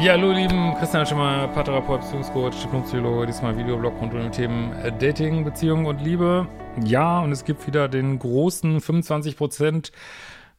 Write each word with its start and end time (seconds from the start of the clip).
Ja, 0.00 0.12
hallo 0.12 0.30
lieben, 0.30 0.76
Christian 0.78 1.04
Schimmer, 1.04 1.48
Paartherapeut, 1.48 2.02
Beziehungscoach, 2.02 2.54
Diplompsychologe, 2.62 3.26
diesmal 3.26 3.58
Videoblog 3.58 4.00
rund 4.00 4.14
um 4.14 4.22
die 4.22 4.30
Themen 4.30 4.72
äh, 4.74 4.92
Dating, 4.96 5.44
Beziehung 5.44 5.86
und 5.86 6.00
Liebe. 6.00 6.46
Ja, 6.84 7.18
und 7.18 7.32
es 7.32 7.44
gibt 7.44 7.66
wieder 7.66 7.88
den 7.88 8.20
großen 8.20 8.80
25% 8.80 9.90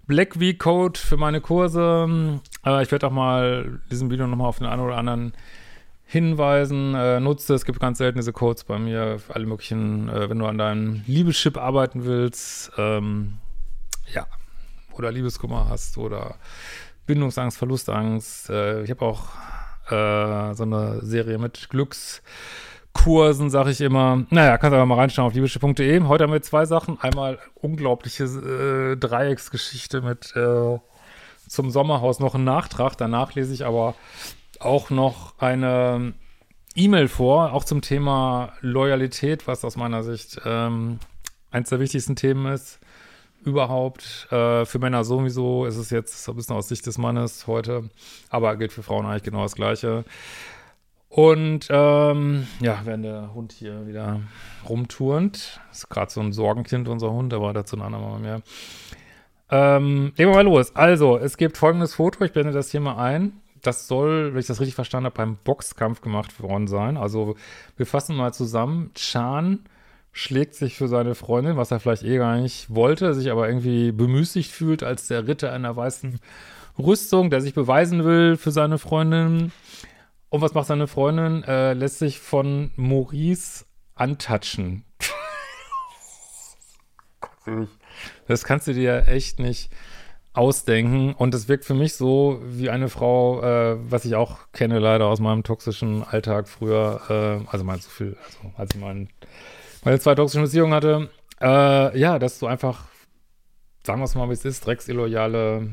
Black 0.08 0.42
Week 0.42 0.60
Code 0.60 1.00
für 1.00 1.16
meine 1.16 1.40
Kurse. 1.40 2.42
Äh, 2.66 2.84
ich 2.84 2.92
werde 2.92 3.08
auch 3.08 3.12
mal 3.12 3.80
in 3.84 3.90
diesem 3.90 4.12
Video 4.12 4.28
nochmal 4.28 4.48
auf 4.48 4.58
den 4.58 4.68
einen 4.68 4.82
oder 4.82 4.98
anderen 4.98 5.32
hinweisen. 6.06 6.94
Äh, 6.94 7.22
nutze, 7.22 7.54
es 7.54 7.64
gibt 7.64 7.80
ganz 7.80 8.00
selten 8.00 8.20
diese 8.20 8.34
Codes 8.34 8.66
bei 8.66 8.78
mir 8.78 9.20
für 9.20 9.36
alle 9.36 9.46
möglichen, 9.46 10.10
äh, 10.10 10.30
wenn 10.30 10.40
du 10.40 10.48
an 10.48 10.58
deinem 10.58 11.04
Liebeschip 11.08 11.58
arbeiten 11.58 12.04
willst. 12.04 12.74
Ähm, 12.78 13.36
ja, 14.14 14.28
oder 14.92 15.14
Liebeskummer 15.14 15.70
hast 15.70 15.98
oder 15.98 16.36
Bindungsangst, 17.10 17.58
Verlustangst. 17.58 18.52
Äh, 18.52 18.84
ich 18.84 18.92
habe 18.92 19.04
auch 19.04 19.30
äh, 19.90 20.54
so 20.54 20.64
eine 20.64 21.00
Serie 21.02 21.40
mit 21.40 21.68
Glückskursen, 21.72 23.50
sag 23.50 23.66
ich 23.68 23.82
immer. 23.82 24.26
Naja, 24.30 24.60
kannst 24.60 24.76
aber 24.76 24.86
mal 24.86 25.00
reinschauen 25.00 25.28
auf 25.28 25.34
liebeschiff.de. 25.34 26.04
Heute 26.04 26.24
haben 26.24 26.32
wir 26.32 26.42
zwei 26.44 26.66
Sachen. 26.66 27.02
Einmal 27.02 27.40
unglaubliche 27.56 28.26
äh, 28.26 28.96
Dreiecksgeschichte 28.96 30.02
mit 30.02 30.36
äh, 30.36 30.78
zum 31.48 31.72
Sommerhaus 31.72 32.20
noch 32.20 32.36
ein 32.36 32.44
Nachtrag. 32.44 32.96
Danach 32.96 33.34
lese 33.34 33.56
ich 33.56 33.66
aber 33.66 33.96
auch 34.60 34.92
noch 34.92 35.34
eine 35.40 36.14
E-Mail 36.76 37.08
vor, 37.08 37.54
auch 37.54 37.64
zum 37.64 37.82
Thema 37.82 38.54
Loyalität, 38.62 39.48
was 39.48 39.66
aus 39.66 39.78
meiner 39.78 40.04
Sicht 40.04 40.40
ähm, 40.46 41.00
eins 41.50 41.70
der 41.70 41.80
wichtigsten 41.80 42.16
Themen 42.16 42.46
ist 42.54 42.80
überhaupt. 43.44 44.28
Äh, 44.32 44.66
für 44.66 44.80
Männer 44.80 45.04
sowieso 45.04 45.66
ist 45.66 45.78
es 45.78 45.90
jetzt 45.90 46.24
so 46.24 46.34
ein 46.34 46.36
bisschen 46.36 46.56
aus 46.56 46.68
Sicht 46.68 46.86
des 46.86 46.98
Mannes 46.98 47.48
heute, 47.48 47.90
aber 48.30 48.56
gilt 48.58 48.72
für 48.72 48.84
Frauen 48.84 49.06
eigentlich 49.06 49.24
genau 49.24 49.44
das 49.44 49.56
Gleiche. 49.56 50.04
Und 51.10 51.68
ähm, 51.72 52.48
ja, 52.60 52.82
wenn 52.84 53.02
der 53.02 53.34
Hund 53.34 53.52
hier 53.52 53.88
wieder 53.88 54.22
rumturnt, 54.68 55.60
ist 55.72 55.90
gerade 55.90 56.12
so 56.12 56.22
ein 56.22 56.34
Sorgenkind, 56.34 56.88
unser 56.88 57.12
Hund, 57.12 57.34
aber 57.34 57.52
dazu 57.52 57.76
ein 57.76 57.82
andermal 57.82 58.20
mehr. 58.20 58.42
Ähm, 59.50 60.14
legen 60.16 60.30
wir 60.30 60.36
mal 60.36 60.44
los. 60.44 60.76
Also, 60.76 61.18
es 61.18 61.38
gibt 61.38 61.58
folgendes 61.58 61.96
Foto, 61.96 62.24
ich 62.24 62.32
blende 62.32 62.54
das 62.54 62.70
hier 62.70 62.80
mal 62.80 62.98
ein. 62.98 63.34
Das 63.64 63.88
soll, 63.88 64.34
wenn 64.34 64.40
ich 64.40 64.46
das 64.46 64.60
richtig 64.60 64.76
verstanden 64.76 65.08
habe, 65.08 65.16
beim 65.16 65.38
Boxkampf 65.44 66.02
gemacht 66.02 66.42
worden 66.42 66.68
sein. 66.68 66.96
Also, 66.96 67.36
wir 67.76 67.88
fassen 67.88 68.16
mal 68.16 68.32
zusammen. 68.32 68.92
Chan 68.94 69.64
schlägt 70.20 70.54
sich 70.54 70.76
für 70.76 70.90
seine 70.90 71.16
Freundin, 71.16 71.56
was 71.56 71.72
er 71.72 71.80
vielleicht 71.80 72.04
eh 72.04 72.18
gar 72.18 72.38
nicht 72.38 72.74
wollte, 72.74 73.14
sich 73.14 73.32
aber 73.32 73.48
irgendwie 73.48 73.94
bemüßigt 73.94 74.52
fühlt 74.52 74.84
als 74.84 75.08
der 75.08 75.28
Ritter 75.28 75.54
einer 75.54 75.76
weißen 75.76 76.20
Rüstung, 76.78 77.30
der 77.30 77.40
sich 77.40 77.54
beweisen 77.54 78.04
will 78.04 78.36
für 78.36 78.52
seine 78.52 78.80
Freundin. 78.80 79.54
Und 80.28 80.42
was 80.42 80.54
macht 80.54 80.68
seine 80.68 80.88
Freundin? 80.88 81.44
Äh, 81.44 81.74
lässt 81.74 82.00
sich 82.00 82.20
von 82.20 82.72
Maurice 82.76 83.66
antatschen. 83.96 84.84
das 88.28 88.44
kannst 88.44 88.68
du 88.68 88.74
dir 88.74 89.08
echt 89.08 89.40
nicht 89.40 89.72
ausdenken. 90.34 91.14
Und 91.14 91.34
es 91.34 91.48
wirkt 91.48 91.64
für 91.64 91.76
mich 91.76 91.96
so 91.96 92.42
wie 92.44 92.70
eine 92.70 92.90
Frau, 92.90 93.42
äh, 93.42 93.78
was 93.90 94.04
ich 94.04 94.16
auch 94.16 94.52
kenne 94.52 94.80
leider 94.80 95.06
aus 95.06 95.22
meinem 95.22 95.44
toxischen 95.44 96.04
Alltag 96.04 96.50
früher, 96.50 97.02
äh, 97.10 97.50
also 97.50 97.64
mal 97.64 97.80
so 97.80 97.90
viel, 97.90 98.18
also 98.26 98.54
als 98.58 98.76
ich 98.76 98.82
meinen 98.82 99.10
meine 99.84 100.00
zwei 100.00 100.16
toxische 100.16 100.44
Beziehungen 100.44 100.74
hatte, 100.74 101.10
äh, 101.42 101.98
ja, 102.00 102.20
dass 102.20 102.40
du 102.40 102.48
einfach, 102.48 102.88
sagen 103.86 104.00
wir 104.00 104.06
es 104.06 104.16
mal, 104.16 104.30
wie 104.30 104.34
es 104.34 104.46
ist, 104.46 104.66
drecksilloyale 104.66 105.70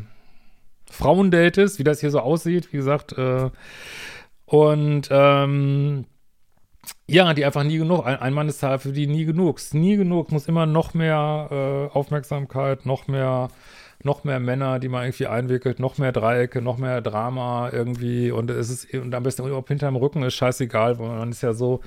Frauen 0.90 1.30
datest, 1.30 1.78
wie 1.78 1.84
das 1.84 2.00
hier 2.00 2.10
so 2.10 2.20
aussieht, 2.20 2.72
wie 2.72 2.76
gesagt, 2.78 3.12
äh, 3.18 3.50
und 4.44 5.08
ähm, 5.10 6.06
ja, 7.08 7.34
die 7.34 7.44
einfach 7.44 7.64
nie 7.64 7.78
genug, 7.78 8.06
ein, 8.06 8.16
ein 8.16 8.32
Mann 8.32 8.48
ist 8.48 8.62
da 8.62 8.78
für 8.78 8.92
die 8.92 9.06
nie 9.08 9.24
genug, 9.24 9.58
ist 9.58 9.74
nie 9.74 9.96
genug, 9.96 10.30
muss 10.30 10.46
immer 10.46 10.66
noch 10.66 10.94
mehr 10.94 11.48
äh, 11.92 11.96
Aufmerksamkeit, 11.96 12.86
noch 12.86 13.08
mehr 13.08 13.48
noch 14.02 14.24
mehr 14.24 14.40
Männer, 14.40 14.78
die 14.78 14.88
man 14.88 15.04
irgendwie 15.04 15.26
einwickelt, 15.26 15.80
noch 15.80 15.98
mehr 15.98 16.12
Dreiecke, 16.12 16.62
noch 16.62 16.78
mehr 16.78 17.00
Drama 17.00 17.70
irgendwie. 17.72 18.30
Und 18.30 18.50
es 18.50 18.70
ist 18.70 18.94
und 18.94 19.14
am 19.14 19.22
besten 19.22 19.46
überhaupt 19.46 19.68
hinterm 19.68 19.96
Rücken 19.96 20.22
ist 20.22 20.34
scheißegal, 20.34 20.98
weil 20.98 21.08
man 21.08 21.30
ist 21.30 21.42
ja 21.42 21.54
so 21.54 21.80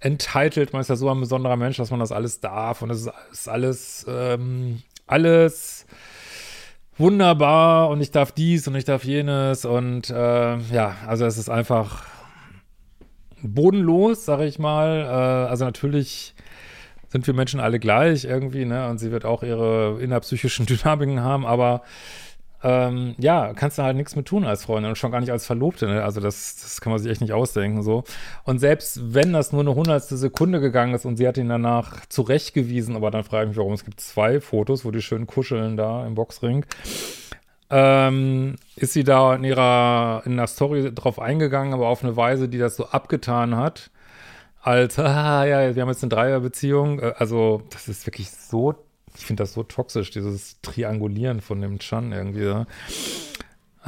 entitled, 0.00 0.72
man 0.72 0.80
ist 0.80 0.88
ja 0.88 0.96
so 0.96 1.10
ein 1.10 1.20
besonderer 1.20 1.56
Mensch, 1.56 1.76
dass 1.76 1.90
man 1.90 2.00
das 2.00 2.12
alles 2.12 2.40
darf 2.40 2.82
und 2.82 2.90
es 2.90 3.08
ist 3.32 3.48
alles, 3.48 4.06
ähm, 4.08 4.82
alles 5.06 5.86
wunderbar 6.98 7.88
und 7.88 8.00
ich 8.00 8.10
darf 8.10 8.32
dies 8.32 8.66
und 8.68 8.74
ich 8.74 8.84
darf 8.84 9.04
jenes 9.04 9.64
und 9.64 10.10
äh, 10.10 10.56
ja, 10.58 10.96
also 11.06 11.26
es 11.26 11.38
ist 11.38 11.48
einfach 11.48 12.04
bodenlos, 13.42 14.24
sag 14.24 14.40
ich 14.40 14.58
mal. 14.58 15.00
Äh, 15.00 15.48
also 15.50 15.64
natürlich 15.64 16.34
sind 17.08 17.26
wir 17.26 17.34
Menschen 17.34 17.60
alle 17.60 17.78
gleich 17.78 18.24
irgendwie, 18.24 18.64
ne? 18.64 18.88
Und 18.88 18.98
sie 18.98 19.10
wird 19.10 19.24
auch 19.24 19.42
ihre 19.42 19.98
innerpsychischen 20.00 20.66
Dynamiken 20.66 21.20
haben, 21.20 21.46
aber 21.46 21.82
ähm, 22.66 23.14
ja, 23.18 23.52
kannst 23.54 23.78
du 23.78 23.84
halt 23.84 23.96
nichts 23.96 24.16
mit 24.16 24.26
tun 24.26 24.44
als 24.44 24.64
Freundin 24.64 24.88
und 24.88 24.96
schon 24.96 25.12
gar 25.12 25.20
nicht 25.20 25.30
als 25.30 25.46
Verlobte. 25.46 25.86
Ne? 25.86 26.02
Also 26.02 26.20
das, 26.20 26.56
das 26.60 26.80
kann 26.80 26.90
man 26.90 26.98
sich 26.98 27.12
echt 27.12 27.20
nicht 27.20 27.32
ausdenken 27.32 27.84
so. 27.84 28.02
Und 28.42 28.58
selbst 28.58 29.14
wenn 29.14 29.32
das 29.32 29.52
nur 29.52 29.60
eine 29.60 29.76
hundertste 29.76 30.16
Sekunde 30.16 30.58
gegangen 30.58 30.92
ist 30.92 31.04
und 31.04 31.16
sie 31.16 31.28
hat 31.28 31.38
ihn 31.38 31.48
danach 31.48 32.06
zurechtgewiesen, 32.06 32.96
aber 32.96 33.12
dann 33.12 33.22
frage 33.22 33.44
ich 33.44 33.48
mich, 33.50 33.56
warum 33.56 33.72
es 33.72 33.84
gibt 33.84 34.00
zwei 34.00 34.40
Fotos, 34.40 34.84
wo 34.84 34.90
die 34.90 35.00
schön 35.00 35.28
kuscheln 35.28 35.76
da 35.76 36.04
im 36.08 36.16
Boxring. 36.16 36.66
Ähm, 37.70 38.56
ist 38.74 38.94
sie 38.94 39.04
da 39.04 39.36
in 39.36 39.44
ihrer 39.44 40.22
in 40.24 40.36
der 40.36 40.48
Story 40.48 40.92
drauf 40.92 41.20
eingegangen, 41.20 41.72
aber 41.72 41.86
auf 41.86 42.02
eine 42.02 42.16
Weise, 42.16 42.48
die 42.48 42.58
das 42.58 42.74
so 42.74 42.86
abgetan 42.86 43.56
hat, 43.56 43.90
als, 44.60 44.98
ah, 44.98 45.44
ja, 45.44 45.72
wir 45.76 45.82
haben 45.82 45.88
jetzt 45.88 46.02
eine 46.02 46.10
Dreierbeziehung. 46.10 46.98
Äh, 46.98 47.14
also, 47.16 47.62
das 47.70 47.86
ist 47.86 48.06
wirklich 48.06 48.30
so 48.32 48.74
ich 49.16 49.24
finde 49.24 49.42
das 49.42 49.52
so 49.52 49.62
toxisch, 49.62 50.10
dieses 50.10 50.60
Triangulieren 50.60 51.40
von 51.40 51.60
dem 51.60 51.78
Chan 51.78 52.12
irgendwie. 52.12 52.44
Ja. 52.44 52.66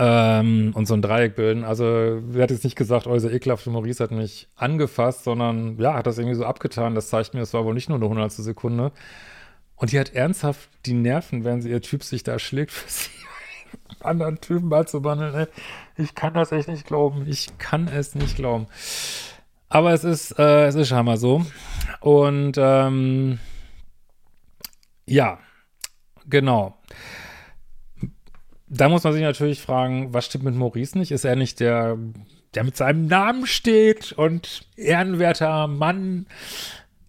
Ähm, 0.00 0.72
und 0.75 0.87
so 0.87 0.94
ein 0.94 1.03
Dreieck 1.03 1.34
bilden. 1.34 1.65
Also, 1.65 2.21
sie 2.31 2.41
hat 2.41 2.50
jetzt 2.50 2.65
nicht 2.65 2.77
gesagt, 2.77 3.06
oh, 3.06 3.15
dieser 3.15 3.33
ekelhafte 3.33 3.71
Maurice 3.71 4.03
hat 4.03 4.12
mich 4.12 4.49
angefasst, 4.56 5.25
sondern 5.25 5.77
ja, 5.78 5.94
hat 5.94 6.06
das 6.06 6.19
irgendwie 6.19 6.37
so 6.37 6.44
abgetan. 6.44 6.94
Das 6.94 7.09
zeigt 7.09 7.34
mir, 7.34 7.41
es 7.41 7.53
war 7.53 7.65
wohl 7.65 7.75
nicht 7.75 7.88
nur 7.88 7.99
eine 7.99 8.09
hundertstel 8.09 8.44
Sekunde. 8.44 8.93
Und 9.77 9.93
die 9.93 9.99
hat 9.99 10.15
ernsthaft 10.15 10.69
die 10.87 10.94
Nerven, 10.94 11.44
wenn 11.44 11.62
sie 11.62 11.71
ihr 11.71 11.83
Typ 11.83 12.05
sich 12.05 12.22
da 12.22 12.38
schlägt, 12.38 12.71
für 12.72 12.88
sie 12.91 13.11
anderen 14.00 14.41
Typen 14.41 14.69
mal 14.69 14.87
zu 14.87 15.03
behandeln. 15.03 15.47
Ich 15.97 16.15
kann 16.15 16.34
das 16.34 16.53
echt 16.53 16.69
nicht 16.69 16.87
glauben. 16.87 17.27
Ich 17.28 17.59
kann 17.59 17.88
es 17.88 18.15
nicht 18.15 18.37
glauben. 18.37 18.67
Aber 19.69 19.93
es 19.93 20.05
ist, 20.05 20.38
äh, 20.38 20.67
es 20.67 20.75
ist 20.75 20.88
scheinbar 20.88 21.17
so. 21.17 21.44
Und 22.00 22.55
ähm, 22.56 23.38
ja, 25.08 25.38
genau. 26.28 26.78
Da 28.69 28.88
muss 28.88 29.05
man 29.05 29.12
sich 29.14 29.22
natürlich 29.22 29.60
fragen, 29.62 30.12
was 30.12 30.26
stimmt 30.26 30.44
mit 30.44 30.55
Maurice 30.55 30.99
nicht? 30.99 31.10
Ist 31.10 31.25
er 31.25 31.37
nicht 31.37 31.60
der, 31.60 31.96
der 32.55 32.64
mit 32.64 32.76
seinem 32.76 33.06
Namen 33.06 33.46
steht 33.46 34.12
und 34.12 34.66
ehrenwerter 34.76 35.66
Mann? 35.66 36.26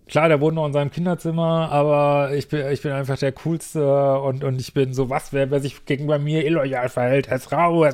Klar, 0.08 0.28
der 0.30 0.42
wohnt 0.42 0.56
noch 0.56 0.66
in 0.66 0.74
seinem 0.74 0.90
Kinderzimmer, 0.90 1.70
aber 1.72 2.34
ich 2.34 2.48
bin, 2.48 2.66
ich 2.72 2.82
bin 2.82 2.92
einfach 2.92 3.18
der 3.20 3.32
Coolste 3.32 4.20
und, 4.20 4.44
und 4.44 4.60
ich 4.60 4.74
bin 4.74 4.94
so, 4.94 5.10
was, 5.10 5.34
wer, 5.34 5.52
wer 5.52 5.60
sich 5.60 5.86
gegenüber 5.86 6.18
mir 6.18 6.46
illoyal 6.46 6.90
verhält, 6.90 7.28
ist 7.28 7.52
raus. 7.52 7.94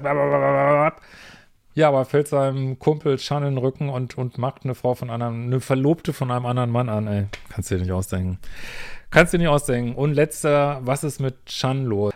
Ja, 1.74 1.90
aber 1.90 2.06
fällt 2.06 2.30
seinem 2.30 2.80
Kumpel 2.80 3.18
Chan 3.18 3.44
in 3.44 3.56
den 3.56 3.58
Rücken 3.58 3.90
und, 3.90 4.18
und 4.18 4.38
macht 4.38 4.64
eine 4.64 4.76
Frau 4.76 4.96
von 4.96 5.10
einem, 5.10 5.48
eine 5.48 5.60
Verlobte 5.60 6.14
von 6.14 6.32
einem 6.32 6.46
anderen 6.46 6.70
Mann 6.70 6.88
an, 6.88 7.08
ey. 7.08 7.26
Kannst 7.50 7.70
du 7.70 7.76
dir 7.76 7.82
nicht 7.82 7.92
ausdenken. 7.92 8.40
Kannst 9.16 9.34
du 9.34 9.38
nicht 9.38 9.48
ausdenken. 9.48 9.96
Und 9.96 10.14
letzter, 10.14 10.82
was 10.82 11.06
ist 11.06 11.22
mit 11.22 11.46
Chan 11.46 11.86
los? 11.86 12.12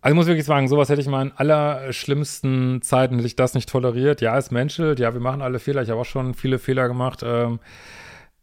Also 0.00 0.12
ich 0.12 0.16
muss 0.16 0.26
wirklich 0.26 0.46
sagen, 0.46 0.66
sowas 0.66 0.88
hätte 0.88 1.00
ich 1.00 1.06
mal 1.06 1.22
in 1.22 1.30
allerschlimmsten 1.30 2.82
Zeiten, 2.82 3.14
hätte 3.14 3.28
ich 3.28 3.36
das 3.36 3.54
nicht 3.54 3.68
toleriert. 3.68 4.20
Ja, 4.20 4.36
es 4.36 4.50
menschelt, 4.50 4.98
ja, 4.98 5.14
wir 5.14 5.20
machen 5.20 5.42
alle 5.42 5.60
Fehler. 5.60 5.80
Ich 5.82 5.90
habe 5.90 6.00
auch 6.00 6.06
schon 6.06 6.34
viele 6.34 6.58
Fehler 6.58 6.88
gemacht. 6.88 7.20
Ähm, 7.24 7.60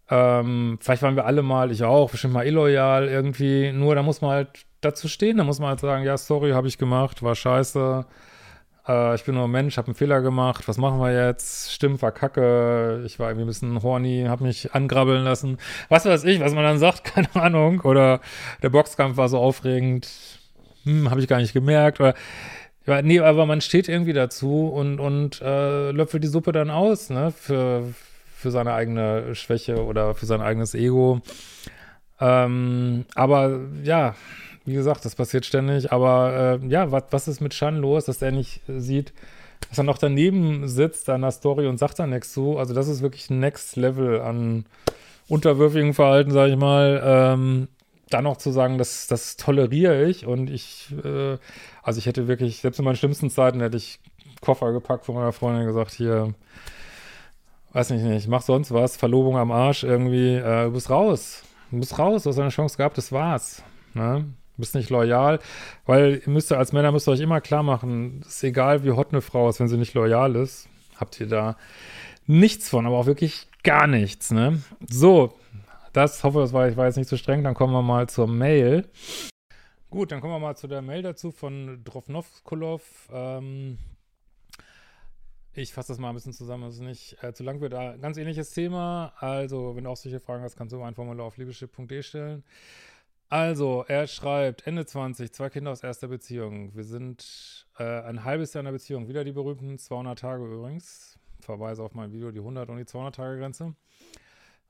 ähm, 0.10 0.80
vielleicht 0.80 1.02
waren 1.02 1.18
wir 1.18 1.26
alle 1.26 1.42
mal, 1.42 1.70
ich 1.70 1.84
auch, 1.84 2.10
bestimmt 2.10 2.34
mal 2.34 2.48
illoyal 2.48 3.10
irgendwie. 3.10 3.74
Nur 3.74 3.94
da 3.94 4.04
muss 4.04 4.22
man 4.22 4.32
halt 4.32 4.66
dazu 4.80 5.10
stehen, 5.10 5.36
da 5.36 5.44
muss 5.44 5.60
man 5.60 5.68
halt 5.72 5.82
sagen, 5.82 6.06
ja, 6.06 6.18
sorry, 6.18 6.52
habe 6.52 6.70
ich 6.70 6.78
gemacht, 6.78 7.24
war 7.24 7.36
scheiße. 7.36 8.06
Äh, 8.88 9.16
ich 9.16 9.24
bin 9.24 9.36
nur 9.36 9.48
Mensch, 9.48 9.78
habe 9.78 9.88
einen 9.88 9.96
Fehler 9.96 10.22
gemacht. 10.22 10.68
Was 10.68 10.78
machen 10.78 11.00
wir 11.00 11.14
jetzt? 11.14 11.72
Stimmt, 11.72 12.02
war 12.02 12.12
kacke. 12.12 13.04
Ich 13.06 13.20
war 13.20 13.30
irgendwie 13.30 13.46
ein 13.46 13.48
bisschen 13.48 13.84
horny, 13.84 14.26
habe 14.28 14.44
mich 14.44 14.74
angrabbeln 14.74 15.24
lassen. 15.24 15.58
Was 15.90 16.06
weiß 16.06 16.24
ich, 16.26 16.40
was 16.40 16.54
man 16.54 16.64
dann 16.64 16.80
sagt, 16.80 17.04
keine 17.16 17.36
Ahnung. 17.36 17.82
Oder 17.82 18.22
der 18.64 18.70
Boxkampf 18.70 19.18
war 19.18 19.30
so 19.30 19.38
aufregend 19.40 20.08
hm, 20.88 21.10
habe 21.10 21.20
ich 21.20 21.28
gar 21.28 21.40
nicht 21.40 21.54
gemerkt. 21.54 22.00
Oder, 22.00 22.16
nee, 23.04 23.20
aber 23.20 23.46
man 23.46 23.62
steht 23.62 23.90
irgendwie 23.90 24.14
dazu 24.14 24.68
und, 24.70 25.00
und 25.00 25.42
äh, 25.42 25.92
löffelt 25.92 26.24
die 26.24 26.30
Suppe 26.30 26.54
dann 26.54 26.70
aus, 26.72 27.10
ne, 27.10 27.32
für, 27.32 27.94
für 28.34 28.52
seine 28.52 28.74
eigene 28.74 29.36
Schwäche 29.36 29.84
oder 29.84 30.16
für 30.16 30.26
sein 30.26 30.42
eigenes 30.42 30.74
Ego. 30.74 31.22
Ähm, 32.20 33.06
aber 33.16 33.60
ja, 33.84 34.16
wie 34.68 34.74
gesagt, 34.74 35.06
das 35.06 35.16
passiert 35.16 35.46
ständig. 35.46 35.92
Aber 35.94 36.60
äh, 36.62 36.68
ja, 36.68 36.92
was, 36.92 37.04
was 37.12 37.28
ist 37.28 37.40
mit 37.40 37.54
Shan 37.54 37.78
los, 37.78 38.06
dass 38.06 38.22
er 38.22 38.32
nicht 38.32 38.62
sieht, 38.68 39.14
dass 39.70 39.78
er 39.78 39.86
noch 39.86 39.98
daneben 39.98 40.68
sitzt 40.68 41.10
an 41.10 41.22
der 41.22 41.32
Story 41.32 41.68
und 41.68 41.80
sagt 41.80 42.00
da 42.00 42.06
nichts 42.06 42.34
zu? 42.34 42.58
Also, 42.58 42.74
das 42.74 42.90
ist 42.90 43.02
wirklich 43.02 43.30
Next 43.30 43.78
Level 43.78 44.20
an 44.22 44.66
unterwürfigen 45.30 45.94
Verhalten, 45.94 46.32
sag 46.32 46.50
ich 46.50 46.58
mal. 46.58 47.02
Ähm, 47.04 47.68
dann 48.10 48.26
noch 48.26 48.38
zu 48.38 48.52
sagen, 48.52 48.78
das, 48.78 49.08
das 49.08 49.38
toleriere 49.38 50.06
ich 50.06 50.26
und 50.26 50.50
ich, 50.50 50.94
äh, 51.04 51.38
also 51.84 52.00
ich 52.00 52.06
hätte 52.06 52.28
wirklich, 52.28 52.60
selbst 52.60 52.80
in 52.80 52.86
meinen 52.86 52.96
schlimmsten 52.96 53.30
Zeiten 53.30 53.60
hätte 53.60 53.78
ich 53.78 54.00
Koffer 54.40 54.72
gepackt 54.72 55.06
von 55.06 55.16
meiner 55.16 55.34
Freundin 55.34 55.66
gesagt, 55.66 55.92
hier, 55.92 56.34
weiß 57.74 57.90
nicht, 57.90 58.04
nicht, 58.04 58.28
mach 58.28 58.42
sonst 58.42 58.72
was, 58.72 58.96
Verlobung 58.96 59.38
am 59.38 59.52
Arsch 59.52 59.84
irgendwie, 59.84 60.36
äh, 60.36 60.66
du 60.66 60.72
bist 60.72 60.90
raus, 60.90 61.44
du 61.72 61.80
bist 61.80 62.00
raus, 62.00 62.24
du 62.24 62.30
hast 62.30 62.40
eine 62.40 62.50
Chance 62.50 62.78
gehabt, 62.78 62.98
das 62.98 63.12
war's, 63.12 63.62
ne? 63.94 64.26
Du 64.58 64.62
bist 64.62 64.76
nicht 64.76 64.90
loyal, 64.90 65.40
weil 65.86 66.22
ihr 66.26 66.32
müsst 66.32 66.52
als 66.52 66.74
Männer 66.74 66.92
müsst 66.92 67.08
ihr 67.08 67.12
euch 67.12 67.20
immer 67.20 67.42
klar 67.42 67.64
machen, 67.64 68.24
ist 68.28 68.44
egal, 68.44 68.84
wie 68.84 68.92
hot 68.92 69.12
eine 69.12 69.22
Frau 69.22 69.48
ist, 69.50 69.60
wenn 69.60 69.68
sie 69.68 69.78
nicht 69.78 69.94
loyal 69.94 70.36
ist, 70.36 70.68
habt 70.96 71.20
ihr 71.20 71.28
da 71.28 71.58
nichts 72.26 72.68
von, 72.68 72.86
aber 72.86 72.98
auch 72.98 73.06
wirklich 73.06 73.48
gar 73.64 73.86
nichts, 73.86 74.32
ne? 74.32 74.62
So, 74.90 75.34
das 75.94 76.24
hoffe, 76.24 76.40
das 76.40 76.54
war, 76.54 76.68
ich 76.68 76.78
war 76.78 76.86
jetzt 76.86 76.98
nicht 76.98 77.08
zu 77.08 77.16
so 77.16 77.20
streng. 77.20 77.44
Dann 77.44 77.54
kommen 77.54 77.74
wir 77.74 77.82
mal 77.82 78.08
zur 78.08 78.28
Mail. 78.28 78.88
Gut, 79.90 80.12
dann 80.12 80.22
kommen 80.22 80.34
wir 80.34 80.40
mal 80.40 80.56
zu 80.56 80.68
der 80.68 80.82
Mail 80.82 81.02
dazu 81.02 81.32
von 81.32 81.82
Drofnovkolov. 81.84 83.10
Ähm, 83.12 83.78
ich 85.54 85.74
fasse 85.74 85.94
das 85.94 85.98
mal 85.98 86.10
ein 86.10 86.16
bisschen 86.16 86.34
zusammen, 86.34 86.64
dass 86.64 86.76
es 86.76 86.82
nicht 86.82 87.18
äh, 87.24 87.34
zu 87.34 87.44
lang 87.44 87.62
wird. 87.62 87.72
Ganz 87.72 88.18
ähnliches 88.18 88.52
Thema. 88.52 89.14
Also, 89.18 89.76
wenn 89.76 89.86
du 89.86 89.90
auch 89.90 89.98
solche 89.98 90.20
Fragen 90.20 90.44
hast, 90.44 90.56
kannst 90.56 90.74
du 90.74 90.82
ein 90.84 90.94
Formular 90.94 91.26
auf 91.26 91.38
liebeschip.de 91.38 92.04
stellen. 92.04 92.44
Also, 93.30 93.84
er 93.90 94.08
schreibt, 94.08 94.66
Ende 94.68 94.86
20, 94.86 95.34
zwei 95.34 95.50
Kinder 95.50 95.72
aus 95.72 95.84
erster 95.84 96.08
Beziehung. 96.08 96.74
Wir 96.74 96.86
sind 96.86 97.68
äh, 97.78 97.84
ein 97.84 98.24
halbes 98.24 98.54
Jahr 98.54 98.62
in 98.62 98.66
der 98.66 98.72
Beziehung. 98.72 99.10
Wieder 99.10 99.26
die 99.26 99.34
berühmten 99.34 99.78
200 99.78 100.18
Tage 100.18 100.46
übrigens. 100.46 101.20
Verweise 101.42 101.84
auf 101.84 101.94
mein 101.94 102.14
Video, 102.14 102.32
die 102.32 102.40
100 102.40 102.70
und 102.70 102.78
die 102.78 102.86
200 102.86 103.16
Tage 103.16 103.38
Grenze. 103.38 103.76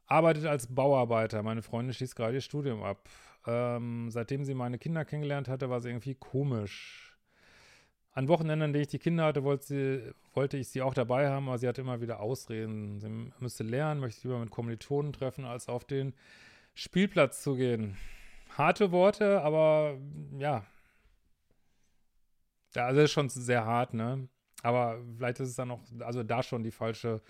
Arbeitet 0.07 0.47
als 0.47 0.73
Bauarbeiter. 0.73 1.43
Meine 1.43 1.61
Freundin 1.61 1.93
schließt 1.93 2.15
gerade 2.15 2.33
ihr 2.33 2.41
Studium 2.41 2.81
ab. 2.81 3.07
Ähm, 3.45 4.09
seitdem 4.09 4.43
sie 4.43 4.55
meine 4.55 4.79
Kinder 4.79 5.05
kennengelernt 5.05 5.47
hatte, 5.49 5.69
war 5.69 5.79
sie 5.79 5.89
irgendwie 5.89 6.15
komisch. 6.15 7.15
An 8.13 8.27
Wochenenden, 8.27 8.63
an 8.63 8.73
denen 8.73 8.81
ich 8.81 8.87
die 8.87 8.97
Kinder 8.97 9.25
hatte, 9.25 9.43
wollte, 9.43 9.65
sie, 9.67 10.13
wollte 10.33 10.57
ich 10.57 10.69
sie 10.69 10.81
auch 10.81 10.95
dabei 10.95 11.29
haben, 11.29 11.47
aber 11.47 11.59
sie 11.59 11.67
hatte 11.67 11.81
immer 11.81 12.01
wieder 12.01 12.21
Ausreden. 12.21 12.99
Sie 12.99 13.31
müsste 13.39 13.63
lernen, 13.63 14.01
möchte 14.01 14.27
lieber 14.27 14.39
mit 14.39 14.49
Kommilitonen 14.49 15.13
treffen, 15.13 15.45
als 15.45 15.69
auf 15.69 15.85
den 15.85 16.15
Spielplatz 16.73 17.43
zu 17.43 17.55
gehen. 17.55 17.95
Harte 18.57 18.91
Worte, 18.91 19.41
aber 19.41 19.97
ja. 20.39 20.65
Also 22.75 23.01
ist 23.01 23.11
schon 23.11 23.29
sehr 23.29 23.65
hart, 23.65 23.93
ne? 23.93 24.27
Aber 24.63 24.99
vielleicht 25.15 25.39
ist 25.39 25.49
es 25.49 25.55
dann 25.55 25.71
auch, 25.71 25.81
also 25.99 26.23
da 26.23 26.41
schon 26.41 26.63
die 26.63 26.71
falsche 26.71 27.21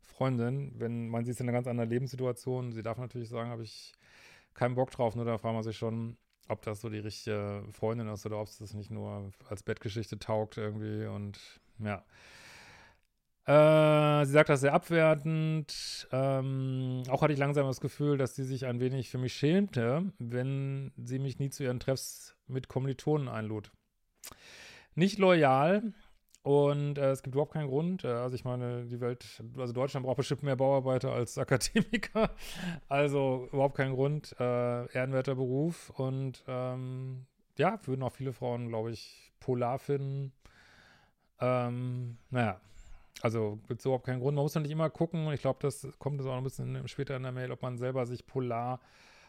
Freundin, 0.00 0.72
wenn 0.78 1.08
man 1.08 1.24
sie 1.24 1.32
ist 1.32 1.40
in 1.40 1.48
einer 1.48 1.56
ganz 1.56 1.66
anderen 1.66 1.90
Lebenssituation, 1.90 2.72
sie 2.72 2.82
darf 2.82 2.98
natürlich 2.98 3.28
sagen, 3.28 3.50
habe 3.50 3.64
ich 3.64 3.92
keinen 4.54 4.76
Bock 4.76 4.90
drauf, 4.90 5.16
nur 5.16 5.24
da 5.24 5.38
fragt 5.38 5.54
man 5.54 5.62
sich 5.64 5.76
schon, 5.76 6.16
ob 6.48 6.62
das 6.62 6.80
so 6.80 6.88
die 6.88 6.98
richtige 7.00 7.64
Freundin 7.72 8.08
ist 8.08 8.24
oder 8.24 8.38
ob 8.38 8.46
es 8.46 8.58
das 8.58 8.72
nicht 8.72 8.90
nur 8.90 9.32
als 9.48 9.64
Bettgeschichte 9.64 10.18
taugt 10.18 10.56
irgendwie 10.56 11.06
und 11.06 11.40
ja. 11.80 12.04
Äh, 13.46 14.24
sie 14.24 14.32
sagt 14.32 14.48
das 14.48 14.60
sehr 14.60 14.74
abwertend. 14.74 16.08
Ähm, 16.12 17.02
auch 17.08 17.22
hatte 17.22 17.32
ich 17.32 17.38
langsam 17.38 17.66
das 17.66 17.80
Gefühl, 17.80 18.18
dass 18.18 18.34
sie 18.34 18.44
sich 18.44 18.66
ein 18.66 18.80
wenig 18.80 19.08
für 19.08 19.18
mich 19.18 19.34
schämte, 19.34 20.12
wenn 20.18 20.92
sie 20.96 21.18
mich 21.18 21.38
nie 21.38 21.50
zu 21.50 21.62
ihren 21.62 21.80
Treffs 21.80 22.36
mit 22.46 22.68
Kommilitonen 22.68 23.28
einlud. 23.28 23.70
Nicht 24.94 25.18
loyal, 25.18 25.92
und 26.46 26.96
äh, 26.96 27.10
es 27.10 27.24
gibt 27.24 27.34
überhaupt 27.34 27.54
keinen 27.54 27.66
Grund. 27.66 28.04
Äh, 28.04 28.06
also 28.06 28.36
ich 28.36 28.44
meine, 28.44 28.84
die 28.84 29.00
Welt, 29.00 29.42
also 29.58 29.72
Deutschland 29.72 30.06
braucht 30.06 30.18
bestimmt 30.18 30.44
mehr 30.44 30.54
Bauarbeiter 30.54 31.10
als 31.10 31.36
Akademiker. 31.38 32.30
Also 32.88 33.48
überhaupt 33.52 33.76
keinen 33.76 33.96
Grund. 33.96 34.32
Äh, 34.38 34.86
ehrenwerter 34.92 35.34
Beruf. 35.34 35.90
Und 35.90 36.44
ähm, 36.46 37.26
ja, 37.58 37.80
würden 37.84 38.04
auch 38.04 38.12
viele 38.12 38.32
Frauen, 38.32 38.68
glaube 38.68 38.92
ich, 38.92 39.32
polar 39.40 39.80
finden. 39.80 40.32
Ähm, 41.40 42.16
naja, 42.30 42.60
also 43.22 43.58
gibt 43.68 43.80
es 43.80 43.86
überhaupt 43.86 44.06
keinen 44.06 44.20
Grund. 44.20 44.34
Man 44.34 44.44
muss 44.44 44.52
doch 44.52 44.60
nicht 44.60 44.70
immer 44.70 44.90
gucken. 44.90 45.32
Ich 45.32 45.40
glaube, 45.40 45.58
das 45.62 45.86
kommt 45.98 46.20
jetzt 46.20 46.28
auch 46.28 46.36
ein 46.36 46.44
bisschen 46.44 46.86
später 46.88 47.16
in 47.16 47.22
der 47.22 47.32
Mail, 47.32 47.50
ob 47.50 47.62
man 47.62 47.78
selber 47.78 48.06
sich 48.06 48.26
polar 48.26 48.80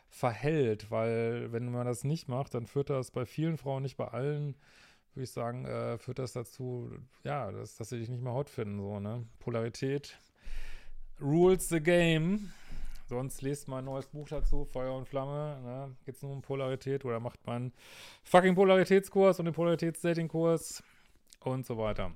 verhält. 0.10 0.92
Weil 0.92 1.52
wenn 1.52 1.72
man 1.72 1.86
das 1.86 2.04
nicht 2.04 2.28
macht, 2.28 2.54
dann 2.54 2.68
führt 2.68 2.90
das 2.90 3.12
bei 3.12 3.26
vielen 3.26 3.58
Frauen, 3.58 3.84
nicht 3.84 3.98
bei 3.98 4.08
allen, 4.08 4.56
würde 5.14 5.24
ich 5.24 5.32
sagen, 5.32 5.66
äh, 5.66 5.98
führt 5.98 6.20
das 6.20 6.34
dazu, 6.34 6.92
ja, 7.24 7.52
dass, 7.52 7.76
dass 7.76 7.90
sie 7.90 8.00
dich 8.00 8.10
nicht 8.10 8.22
mehr 8.22 8.34
hot 8.34 8.50
finden, 8.50 8.80
so, 8.80 9.00
ne? 9.00 9.26
Polarität 9.40 10.18
rules 11.20 11.70
the 11.70 11.80
game. 11.80 12.52
Sonst 13.08 13.42
lest 13.42 13.70
mal 13.70 13.80
ein 13.80 13.86
neues 13.86 14.08
Buch 14.08 14.28
dazu, 14.28 14.66
Feuer 14.66 14.94
und 14.94 15.08
Flamme, 15.08 15.60
ne? 15.64 15.96
Geht's 16.06 16.22
nur 16.22 16.32
um 16.32 16.42
Polarität 16.42 17.06
oder 17.06 17.20
macht 17.20 17.46
man 17.48 17.72
fucking 18.24 18.54
Polaritätskurs 18.54 19.40
und 19.40 19.46
den 19.46 19.54
Polaritätsdatingkurs 19.54 20.84
und 21.40 21.66
so 21.66 21.78
weiter. 21.78 22.12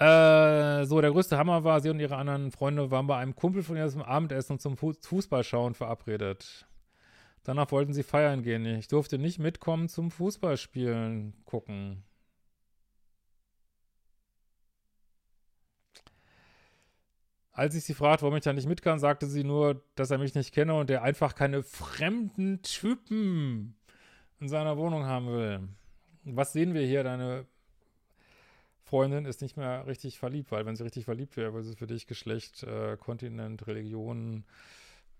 Äh, 0.00 0.86
so, 0.86 1.02
der 1.02 1.10
größte 1.10 1.36
Hammer 1.36 1.62
war, 1.62 1.80
sie 1.80 1.90
und 1.90 2.00
ihre 2.00 2.16
anderen 2.16 2.50
Freunde 2.52 2.90
waren 2.90 3.06
bei 3.06 3.18
einem 3.18 3.36
Kumpel 3.36 3.62
von 3.62 3.76
ihr 3.76 3.86
zum 3.88 4.00
Abendessen 4.00 4.54
und 4.54 4.60
zum 4.62 4.78
Fußballschauen 4.78 5.74
verabredet. 5.74 6.66
Danach 7.44 7.70
wollten 7.70 7.92
sie 7.92 8.02
feiern 8.02 8.42
gehen. 8.42 8.64
Ich 8.64 8.88
durfte 8.88 9.18
nicht 9.18 9.38
mitkommen 9.38 9.90
zum 9.90 10.10
Fußballspielen 10.10 11.44
gucken. 11.44 12.02
Als 17.52 17.74
ich 17.74 17.84
sie 17.84 17.92
fragte, 17.92 18.22
warum 18.22 18.36
ich 18.36 18.44
da 18.44 18.54
nicht 18.54 18.68
mit 18.68 18.80
kann, 18.80 18.98
sagte 18.98 19.26
sie 19.26 19.44
nur, 19.44 19.84
dass 19.96 20.10
er 20.10 20.16
mich 20.16 20.34
nicht 20.34 20.54
kenne 20.54 20.74
und 20.74 20.88
er 20.88 21.02
einfach 21.02 21.34
keine 21.34 21.62
fremden 21.62 22.62
Typen 22.62 23.76
in 24.38 24.48
seiner 24.48 24.78
Wohnung 24.78 25.04
haben 25.04 25.26
will. 25.26 25.68
Was 26.24 26.54
sehen 26.54 26.72
wir 26.72 26.86
hier? 26.86 27.04
Deine 27.04 27.46
Freundin 28.90 29.24
ist 29.24 29.40
nicht 29.40 29.56
mehr 29.56 29.86
richtig 29.86 30.18
verliebt, 30.18 30.50
weil 30.50 30.66
wenn 30.66 30.74
sie 30.74 30.82
richtig 30.82 31.04
verliebt 31.04 31.36
wäre, 31.36 31.52
würde 31.52 31.68
sie 31.68 31.76
für 31.76 31.86
dich 31.86 32.08
Geschlecht, 32.08 32.64
äh, 32.64 32.96
Kontinent, 32.96 33.64
Religion, 33.68 34.44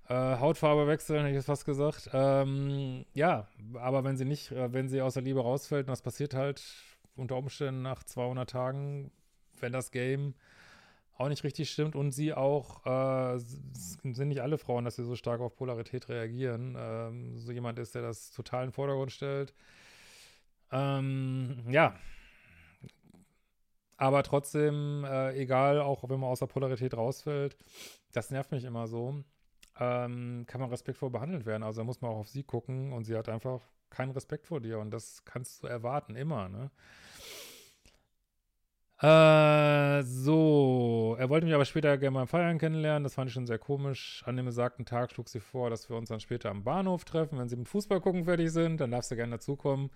äh, 0.08 0.14
Hautfarbe 0.14 0.88
wechseln, 0.88 1.24
hätte 1.24 1.38
ich 1.38 1.44
fast 1.44 1.64
gesagt. 1.64 2.10
Ähm, 2.12 3.04
ja, 3.14 3.46
aber 3.74 4.02
wenn 4.02 4.16
sie 4.16 4.24
nicht, 4.24 4.50
äh, 4.50 4.72
wenn 4.72 4.88
sie 4.88 5.00
aus 5.00 5.14
der 5.14 5.22
Liebe 5.22 5.40
rausfällt, 5.40 5.86
und 5.86 5.90
das 5.90 6.02
passiert 6.02 6.34
halt 6.34 6.60
unter 7.14 7.36
Umständen 7.36 7.82
nach 7.82 8.02
200 8.02 8.50
Tagen, 8.50 9.12
wenn 9.60 9.72
das 9.72 9.92
Game 9.92 10.34
auch 11.16 11.28
nicht 11.28 11.44
richtig 11.44 11.70
stimmt 11.70 11.94
und 11.94 12.10
sie 12.10 12.34
auch, 12.34 12.84
äh, 12.86 13.38
sind 13.38 14.18
nicht 14.26 14.42
alle 14.42 14.58
Frauen, 14.58 14.84
dass 14.84 14.96
sie 14.96 15.04
so 15.04 15.14
stark 15.14 15.40
auf 15.40 15.54
Polarität 15.54 16.08
reagieren. 16.08 16.76
Ähm, 16.76 17.38
so 17.38 17.52
jemand 17.52 17.78
ist, 17.78 17.94
der 17.94 18.02
das 18.02 18.32
total 18.32 18.64
in 18.64 18.70
den 18.70 18.74
Vordergrund 18.74 19.12
stellt. 19.12 19.54
Ähm, 20.72 21.62
ja. 21.68 21.94
Aber 24.00 24.22
trotzdem, 24.22 25.04
äh, 25.04 25.34
egal, 25.34 25.80
auch 25.80 26.08
wenn 26.08 26.18
man 26.20 26.30
aus 26.30 26.40
der 26.40 26.46
Polarität 26.46 26.96
rausfällt, 26.96 27.56
das 28.12 28.30
nervt 28.30 28.50
mich 28.50 28.64
immer 28.64 28.86
so 28.88 29.22
ähm, 29.80 30.44
kann 30.46 30.60
man 30.60 30.70
respektvoll 30.70 31.10
behandelt 31.10 31.46
werden. 31.46 31.62
Also 31.62 31.80
da 31.80 31.84
muss 31.84 32.00
man 32.00 32.10
auch 32.12 32.18
auf 32.18 32.28
sie 32.28 32.42
gucken 32.44 32.92
und 32.92 33.04
sie 33.04 33.16
hat 33.16 33.28
einfach 33.28 33.60
keinen 33.88 34.12
Respekt 34.12 34.46
vor 34.46 34.60
dir 34.60 34.78
und 34.78 34.90
das 34.90 35.24
kannst 35.24 35.62
du 35.62 35.66
erwarten, 35.66 36.14
immer, 36.14 36.48
ne? 36.48 36.70
Äh, 39.02 40.02
so, 40.02 41.16
er 41.18 41.30
wollte 41.30 41.46
mich 41.46 41.54
aber 41.54 41.64
später 41.64 41.96
gerne 41.96 42.18
beim 42.18 42.28
Feiern 42.28 42.58
kennenlernen. 42.58 43.02
Das 43.02 43.14
fand 43.14 43.28
ich 43.28 43.34
schon 43.34 43.46
sehr 43.46 43.58
komisch. 43.58 44.22
An 44.26 44.36
dem 44.36 44.44
besagten 44.44 44.84
Tag 44.84 45.10
schlug 45.10 45.30
sie 45.30 45.40
vor, 45.40 45.70
dass 45.70 45.88
wir 45.88 45.96
uns 45.96 46.10
dann 46.10 46.20
später 46.20 46.50
am 46.50 46.64
Bahnhof 46.64 47.06
treffen. 47.06 47.38
Wenn 47.38 47.48
sie 47.48 47.56
mit 47.56 47.68
Fußball 47.70 48.02
gucken 48.02 48.24
fertig 48.24 48.50
sind, 48.50 48.78
dann 48.78 48.90
darfst 48.90 49.10
du 49.10 49.16
gerne 49.16 49.36
dazukommen. 49.36 49.90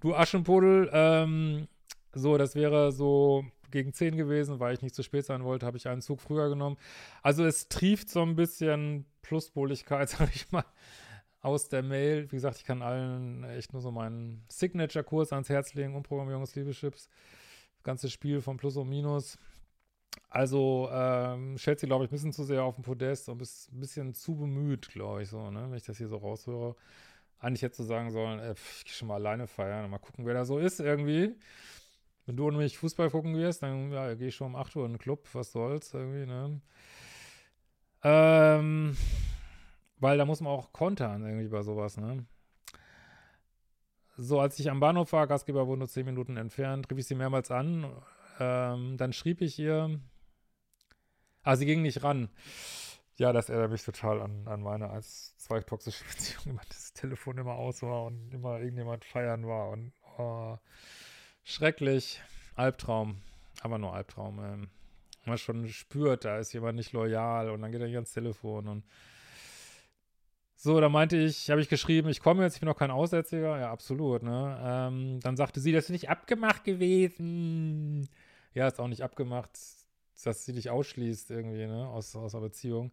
Du 0.00 0.14
Aschenpudel, 0.14 0.88
ähm, 0.94 1.68
so, 2.14 2.38
das 2.38 2.54
wäre 2.54 2.92
so 2.92 3.44
gegen 3.70 3.92
10 3.92 4.16
gewesen, 4.16 4.60
weil 4.60 4.74
ich 4.74 4.82
nicht 4.82 4.94
zu 4.94 5.02
spät 5.02 5.26
sein 5.26 5.44
wollte, 5.44 5.66
habe 5.66 5.76
ich 5.76 5.88
einen 5.88 6.00
Zug 6.00 6.20
früher 6.20 6.48
genommen. 6.48 6.76
Also 7.22 7.44
es 7.44 7.68
trieft 7.68 8.08
so 8.08 8.22
ein 8.22 8.36
bisschen 8.36 9.06
Pluspoligkeit, 9.22 10.08
sag 10.08 10.34
ich 10.34 10.50
mal, 10.50 10.64
aus 11.40 11.68
der 11.68 11.82
Mail. 11.82 12.24
Wie 12.30 12.36
gesagt, 12.36 12.56
ich 12.58 12.64
kann 12.64 12.82
allen 12.82 13.44
echt 13.44 13.72
nur 13.72 13.82
so 13.82 13.90
meinen 13.90 14.44
Signature-Kurs 14.48 15.32
ans 15.32 15.48
Herz 15.48 15.74
legen, 15.74 15.94
Umprogrammierung 15.94 16.42
des 16.42 16.54
Liebeschips. 16.54 17.08
Das 17.76 17.82
ganze 17.84 18.10
Spiel 18.10 18.40
von 18.40 18.56
Plus 18.56 18.76
und 18.76 18.88
Minus. 18.88 19.38
Also 20.30 20.88
ähm, 20.92 21.56
stellt 21.58 21.80
sie, 21.80 21.86
glaube 21.86 22.04
ich, 22.04 22.10
ein 22.10 22.14
bisschen 22.14 22.32
zu 22.32 22.44
sehr 22.44 22.62
auf 22.62 22.74
den 22.74 22.82
Podest 22.84 23.28
und 23.28 23.40
ist 23.40 23.70
ein 23.72 23.80
bisschen 23.80 24.14
zu 24.14 24.34
bemüht, 24.34 24.88
glaube 24.88 25.22
ich, 25.22 25.28
so, 25.28 25.50
ne, 25.50 25.66
wenn 25.70 25.76
ich 25.76 25.84
das 25.84 25.98
hier 25.98 26.08
so 26.08 26.16
raushöre. 26.16 26.74
Eigentlich 27.38 27.62
hätte 27.62 27.76
sie 27.76 27.84
sagen 27.84 28.10
sollen, 28.10 28.40
äh, 28.40 28.54
ich 28.78 28.84
gehe 28.84 28.94
schon 28.94 29.08
mal 29.08 29.14
alleine 29.14 29.46
feiern 29.46 29.84
und 29.84 29.90
mal 29.90 29.98
gucken, 29.98 30.26
wer 30.26 30.34
da 30.34 30.44
so 30.44 30.58
ist 30.58 30.80
irgendwie. 30.80 31.36
Wenn 32.28 32.36
du 32.36 32.46
und 32.46 32.58
mich 32.58 32.76
Fußball 32.76 33.08
gucken 33.08 33.34
wirst, 33.36 33.62
dann 33.62 33.90
ja, 33.90 34.12
gehe 34.12 34.28
ich 34.28 34.36
schon 34.36 34.48
um 34.48 34.56
8 34.56 34.76
Uhr 34.76 34.84
in 34.84 34.92
den 34.92 34.98
Club, 34.98 35.26
was 35.32 35.50
soll's 35.50 35.94
irgendwie, 35.94 36.26
ne? 36.26 36.60
Ähm, 38.02 38.94
weil 39.96 40.18
da 40.18 40.26
muss 40.26 40.42
man 40.42 40.52
auch 40.52 40.70
kontern 40.74 41.24
irgendwie 41.24 41.48
bei 41.48 41.62
sowas, 41.62 41.96
ne? 41.96 42.26
So, 44.18 44.40
als 44.40 44.58
ich 44.58 44.70
am 44.70 44.78
Bahnhof 44.78 45.10
war, 45.14 45.26
Gastgeber 45.26 45.66
wurde 45.66 45.78
nur 45.78 45.88
10 45.88 46.04
Minuten 46.04 46.36
entfernt, 46.36 46.90
rief 46.90 46.98
ich 46.98 47.06
sie 47.06 47.14
mehrmals 47.14 47.50
an. 47.50 47.90
Ähm, 48.38 48.98
dann 48.98 49.14
schrieb 49.14 49.40
ich 49.40 49.58
ihr, 49.58 49.98
ah, 51.44 51.56
sie 51.56 51.64
ging 51.64 51.80
nicht 51.80 52.02
ran. 52.02 52.28
Ja, 53.16 53.32
das 53.32 53.48
erinnert 53.48 53.70
mich 53.70 53.84
total 53.84 54.20
an, 54.20 54.46
an 54.46 54.60
meine 54.60 54.90
als 54.90 55.34
zwei 55.38 55.60
toxische 55.60 56.04
Beziehung, 56.10 56.44
immer 56.44 56.62
das 56.68 56.92
Telefon 56.92 57.38
immer 57.38 57.54
aus 57.54 57.80
war 57.80 58.04
und 58.04 58.34
immer 58.34 58.58
irgendjemand 58.58 59.06
feiern 59.06 59.46
war 59.46 59.70
und 59.70 59.94
oh, 60.18 60.58
Schrecklich. 61.48 62.20
Albtraum. 62.56 63.16
Aber 63.62 63.78
nur 63.78 63.94
Albtraum. 63.94 64.38
Ähm. 64.38 64.68
Man 65.24 65.38
schon 65.38 65.66
spürt, 65.68 66.26
da 66.26 66.38
ist 66.38 66.52
jemand 66.52 66.76
nicht 66.76 66.92
loyal 66.92 67.48
und 67.50 67.62
dann 67.62 67.72
geht 67.72 67.80
er 67.80 67.86
nicht 67.86 67.96
ans 67.96 68.12
Telefon 68.12 68.68
und 68.68 68.84
so, 70.56 70.80
da 70.80 70.88
meinte 70.88 71.16
ich, 71.16 71.50
habe 71.50 71.60
ich 71.60 71.68
geschrieben, 71.68 72.08
ich 72.08 72.20
komme 72.20 72.42
jetzt, 72.42 72.54
ich 72.54 72.60
bin 72.60 72.68
noch 72.68 72.76
kein 72.76 72.90
Aussätziger. 72.90 73.60
Ja, 73.60 73.70
absolut, 73.70 74.24
ne? 74.24 74.60
Ähm, 74.60 75.20
dann 75.20 75.36
sagte 75.36 75.60
sie, 75.60 75.70
das 75.72 75.84
ist 75.84 75.90
nicht 75.90 76.10
abgemacht 76.10 76.64
gewesen. 76.64 78.08
Ja, 78.54 78.66
ist 78.66 78.80
auch 78.80 78.88
nicht 78.88 79.02
abgemacht, 79.02 79.50
dass 80.24 80.44
sie 80.44 80.52
dich 80.52 80.68
ausschließt 80.68 81.30
irgendwie, 81.30 81.66
ne? 81.66 81.86
Aus, 81.88 82.16
aus 82.16 82.32
der 82.32 82.40
Beziehung. 82.40 82.90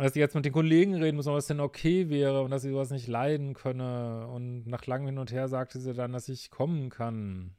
Und 0.00 0.04
dass 0.04 0.14
sie 0.14 0.20
jetzt 0.20 0.34
mit 0.34 0.46
den 0.46 0.54
Kollegen 0.54 0.94
reden 0.94 1.16
muss, 1.16 1.26
ob 1.26 1.36
es 1.36 1.46
denn 1.46 1.60
okay 1.60 2.08
wäre 2.08 2.40
und 2.40 2.50
dass 2.50 2.62
sie 2.62 2.70
sowas 2.70 2.90
nicht 2.90 3.06
leiden 3.06 3.52
könne. 3.52 4.28
Und 4.28 4.66
nach 4.66 4.86
langem 4.86 5.08
Hin 5.08 5.18
und 5.18 5.30
Her 5.30 5.46
sagte 5.46 5.78
sie 5.78 5.92
dann, 5.92 6.14
dass 6.14 6.30
ich 6.30 6.50
kommen 6.50 6.88
kann. 6.88 7.54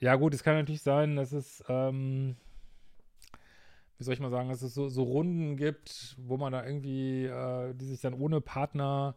Ja, 0.00 0.16
gut, 0.16 0.34
es 0.34 0.42
kann 0.42 0.56
natürlich 0.56 0.82
sein, 0.82 1.14
dass 1.14 1.30
es, 1.30 1.62
ähm, 1.68 2.34
wie 3.98 4.02
soll 4.04 4.14
ich 4.14 4.20
mal 4.20 4.30
sagen, 4.30 4.48
dass 4.48 4.62
es 4.62 4.74
so, 4.74 4.88
so 4.88 5.04
Runden 5.04 5.56
gibt, 5.56 6.16
wo 6.18 6.36
man 6.36 6.52
da 6.52 6.66
irgendwie, 6.66 7.26
äh, 7.26 7.74
die 7.74 7.86
sich 7.86 8.00
dann 8.00 8.14
ohne 8.14 8.40
Partner 8.40 9.14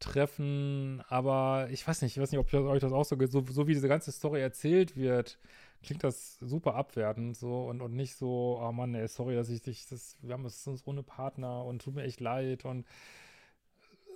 treffen, 0.00 1.02
aber 1.08 1.68
ich 1.70 1.86
weiß 1.86 2.02
nicht, 2.02 2.16
ich 2.16 2.22
weiß 2.22 2.32
nicht, 2.32 2.40
ob 2.40 2.52
euch 2.52 2.80
das 2.80 2.92
auch 2.92 3.04
so 3.04 3.16
geht, 3.16 3.30
so, 3.32 3.44
so 3.48 3.66
wie 3.66 3.74
diese 3.74 3.88
ganze 3.88 4.12
Story 4.12 4.40
erzählt 4.40 4.96
wird, 4.96 5.38
klingt 5.82 6.04
das 6.04 6.38
super 6.40 6.74
abwertend 6.74 7.36
so 7.36 7.66
und, 7.66 7.80
und 7.80 7.94
nicht 7.94 8.16
so, 8.16 8.58
oh 8.60 8.72
Mann, 8.72 8.94
ey, 8.94 9.08
sorry, 9.08 9.34
dass 9.34 9.48
ich 9.48 9.62
dich, 9.62 9.86
das, 9.88 10.16
wir 10.22 10.34
haben 10.34 10.44
es 10.44 10.66
uns 10.66 10.86
ohne 10.86 11.02
Partner 11.02 11.64
und 11.64 11.82
tut 11.82 11.94
mir 11.94 12.04
echt 12.04 12.20
leid 12.20 12.64
und 12.64 12.86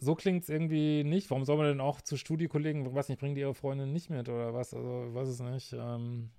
so 0.00 0.14
klingt 0.14 0.44
es 0.44 0.48
irgendwie 0.48 1.04
nicht. 1.04 1.30
Warum 1.30 1.44
soll 1.44 1.56
man 1.56 1.66
denn 1.66 1.80
auch 1.80 2.00
zu 2.00 2.16
Studiekollegen, 2.16 2.94
was 2.94 3.08
nicht, 3.08 3.20
bringen 3.20 3.34
die 3.34 3.40
ihre 3.40 3.54
Freundin 3.54 3.92
nicht 3.92 4.10
mit 4.10 4.28
oder 4.28 4.54
was? 4.54 4.74
Also, 4.74 5.14
weiß 5.14 5.28
es 5.28 5.40
nicht. 5.40 5.72
Ähm, 5.72 6.30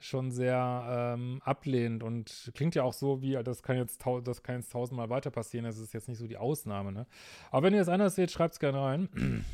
schon 0.00 0.30
sehr 0.30 1.14
ähm, 1.14 1.40
ablehnend 1.44 2.02
und 2.02 2.50
klingt 2.54 2.74
ja 2.74 2.82
auch 2.82 2.92
so 2.92 3.20
wie, 3.22 3.32
das 3.42 3.62
kann 3.62 3.76
jetzt, 3.76 4.04
das 4.24 4.42
kann 4.42 4.56
jetzt 4.56 4.72
tausendmal 4.72 5.10
weiter 5.10 5.30
passieren, 5.30 5.64
das 5.64 5.78
ist 5.78 5.92
jetzt 5.92 6.08
nicht 6.08 6.18
so 6.18 6.26
die 6.26 6.36
Ausnahme, 6.36 6.92
ne? 6.92 7.06
Aber 7.50 7.66
wenn 7.66 7.74
ihr 7.74 7.82
es 7.82 7.88
anders 7.88 8.14
seht, 8.14 8.30
schreibt 8.30 8.54
es 8.54 8.60
gerne 8.60 8.80
rein. 8.80 9.08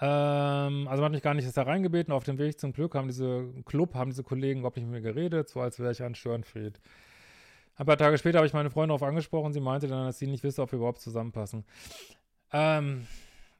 ähm, 0.00 0.88
also 0.88 1.02
man 1.02 1.04
hat 1.04 1.12
mich 1.12 1.22
gar 1.22 1.34
nicht 1.34 1.44
erst 1.44 1.56
da 1.56 1.62
reingebeten, 1.62 2.12
auf 2.12 2.24
dem 2.24 2.38
Weg 2.38 2.58
zum 2.60 2.72
Glück 2.72 2.94
haben 2.94 3.08
diese 3.08 3.52
Club, 3.64 3.94
haben 3.94 4.10
diese 4.10 4.22
Kollegen 4.24 4.60
überhaupt 4.60 4.76
nicht 4.76 4.86
mit 4.86 5.02
mir 5.02 5.12
geredet, 5.12 5.48
so 5.48 5.60
als 5.60 5.78
wäre 5.78 5.92
ich 5.92 6.02
ein 6.02 6.14
Störenfried. 6.14 6.80
Ein 7.76 7.86
paar 7.86 7.96
Tage 7.98 8.18
später 8.18 8.38
habe 8.38 8.46
ich 8.46 8.52
meine 8.52 8.70
Freundin 8.70 8.90
darauf 8.90 9.02
angesprochen, 9.02 9.52
sie 9.52 9.60
meinte 9.60 9.88
dann, 9.88 10.06
dass 10.06 10.18
sie 10.18 10.26
nicht 10.26 10.44
wisse, 10.44 10.62
ob 10.62 10.70
wir 10.70 10.76
überhaupt 10.78 11.00
zusammenpassen. 11.00 11.64
Ähm, 12.52 13.06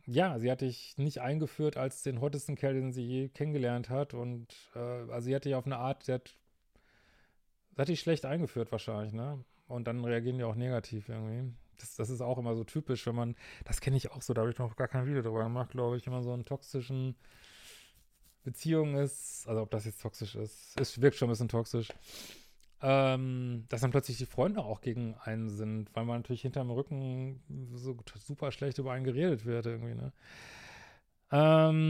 ja, 0.06 0.38
sie 0.38 0.50
hatte 0.50 0.66
ich 0.66 0.96
nicht 0.98 1.20
eingeführt 1.20 1.76
als 1.76 2.02
den 2.02 2.20
hottesten 2.20 2.56
Kerl, 2.56 2.74
den 2.74 2.92
sie 2.92 3.04
je 3.04 3.28
kennengelernt 3.28 3.90
hat. 3.90 4.14
Und 4.14 4.54
äh, 4.74 4.78
also 4.78 5.20
sie 5.20 5.34
hatte 5.34 5.48
ich 5.48 5.54
auf 5.54 5.66
eine 5.66 5.78
Art, 5.78 6.04
sie 6.04 6.12
hat, 6.12 6.36
sie 7.74 7.80
hat 7.80 7.88
die 7.88 7.96
schlecht 7.96 8.24
eingeführt 8.24 8.72
wahrscheinlich, 8.72 9.12
ne? 9.12 9.44
Und 9.68 9.86
dann 9.86 10.04
reagieren 10.04 10.38
die 10.38 10.44
auch 10.44 10.56
negativ 10.56 11.08
irgendwie. 11.08 11.54
Das, 11.78 11.94
das 11.94 12.10
ist 12.10 12.20
auch 12.20 12.38
immer 12.38 12.54
so 12.56 12.64
typisch, 12.64 13.06
wenn 13.06 13.14
man, 13.14 13.36
das 13.64 13.80
kenne 13.80 13.96
ich 13.96 14.10
auch 14.10 14.20
so, 14.20 14.34
da 14.34 14.42
habe 14.42 14.50
ich 14.50 14.58
noch 14.58 14.76
gar 14.76 14.88
kein 14.88 15.06
Video 15.06 15.22
drüber 15.22 15.44
gemacht, 15.44 15.70
glaube 15.70 15.96
ich, 15.96 16.04
wenn 16.06 16.12
man 16.12 16.22
so 16.22 16.34
in 16.34 16.44
toxischen 16.44 17.14
Beziehungen 18.42 18.96
ist, 18.96 19.46
also 19.48 19.62
ob 19.62 19.70
das 19.70 19.84
jetzt 19.84 20.02
toxisch 20.02 20.34
ist, 20.34 20.78
es 20.78 21.00
wirkt 21.00 21.16
schon 21.16 21.28
ein 21.28 21.32
bisschen 21.32 21.48
toxisch 21.48 21.88
ähm, 22.82 23.64
dass 23.68 23.82
dann 23.82 23.90
plötzlich 23.90 24.18
die 24.18 24.26
Freunde 24.26 24.64
auch 24.64 24.80
gegen 24.80 25.14
einen 25.24 25.48
sind, 25.50 25.88
weil 25.94 26.04
man 26.04 26.18
natürlich 26.18 26.42
hinterm 26.42 26.70
Rücken 26.70 27.42
so 27.74 27.96
super 28.18 28.52
schlecht 28.52 28.78
über 28.78 28.92
einen 28.92 29.04
geredet 29.04 29.44
wird 29.44 29.66
irgendwie, 29.66 29.94
ne? 29.94 30.12
Ähm, 31.32 31.80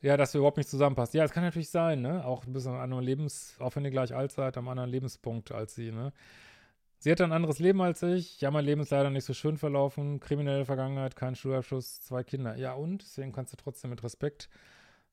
ja, 0.00 0.16
dass 0.16 0.34
wir 0.34 0.38
überhaupt 0.38 0.56
nicht 0.56 0.68
zusammenpassen. 0.70 1.18
Ja, 1.18 1.24
es 1.24 1.32
kann 1.32 1.44
natürlich 1.44 1.70
sein, 1.70 2.00
ne? 2.02 2.24
Auch 2.24 2.46
ein 2.46 2.52
bisschen 2.52 2.72
an 2.72 2.92
einem 2.92 3.00
Lebens, 3.00 3.56
auch 3.60 3.76
wenn 3.76 3.84
ihr 3.84 3.90
gleich 3.90 4.14
alt 4.14 4.32
seid, 4.32 4.56
am 4.56 4.68
anderen 4.68 4.90
Lebenspunkt 4.90 5.52
als 5.52 5.74
sie, 5.74 5.92
ne? 5.92 6.12
Sie 6.98 7.12
hat 7.12 7.20
ein 7.20 7.32
anderes 7.32 7.58
Leben 7.58 7.82
als 7.82 8.02
ich. 8.02 8.40
Ja, 8.40 8.50
mein 8.50 8.64
Leben 8.64 8.80
ist 8.80 8.90
leider 8.90 9.10
nicht 9.10 9.24
so 9.24 9.34
schön 9.34 9.58
verlaufen. 9.58 10.18
Kriminelle 10.18 10.64
Vergangenheit, 10.64 11.14
kein 11.14 11.34
Schulabschluss, 11.34 12.00
zwei 12.00 12.24
Kinder. 12.24 12.56
Ja, 12.56 12.72
und? 12.74 13.02
Deswegen 13.02 13.32
kannst 13.32 13.52
du 13.52 13.56
trotzdem 13.56 13.90
mit 13.90 14.02
Respekt 14.02 14.48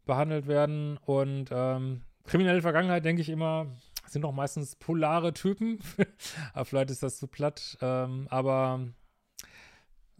behandelt 0.06 0.48
werden. 0.48 0.98
Und 0.98 1.50
ähm, 1.52 2.04
kriminelle 2.26 2.62
Vergangenheit, 2.62 3.06
denke 3.06 3.22
ich 3.22 3.30
immer, 3.30 3.68
sind 4.08 4.24
doch 4.24 4.32
meistens 4.32 4.76
polare 4.76 5.34
Typen. 5.34 5.80
aber 6.54 6.66
vielleicht 6.66 6.92
ist 6.92 7.04
das 7.04 7.18
zu 7.18 7.28
platt. 7.28 7.78
Ähm, 7.82 8.28
aber 8.30 8.88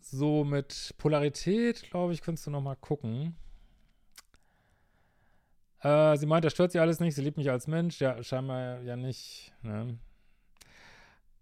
so 0.02 0.44
mit 0.44 0.96
Polarität, 0.98 1.90
glaube 1.90 2.14
ich, 2.14 2.22
könntest 2.22 2.48
du 2.48 2.52
noch 2.52 2.62
mal 2.62 2.76
gucken. 2.76 3.36
Äh, 5.82 6.18
sie 6.18 6.26
meint, 6.26 6.46
das 6.46 6.54
stört 6.54 6.72
sie 6.72 6.80
alles 6.80 7.00
nicht. 7.00 7.16
Sie 7.16 7.22
liebt 7.22 7.38
mich 7.38 7.50
als 7.52 7.68
Mensch. 7.68 8.00
Ja, 8.00 8.22
scheinbar 8.24 8.82
ja 8.82 8.96
nicht. 8.96 9.54
Ne? 9.62 9.98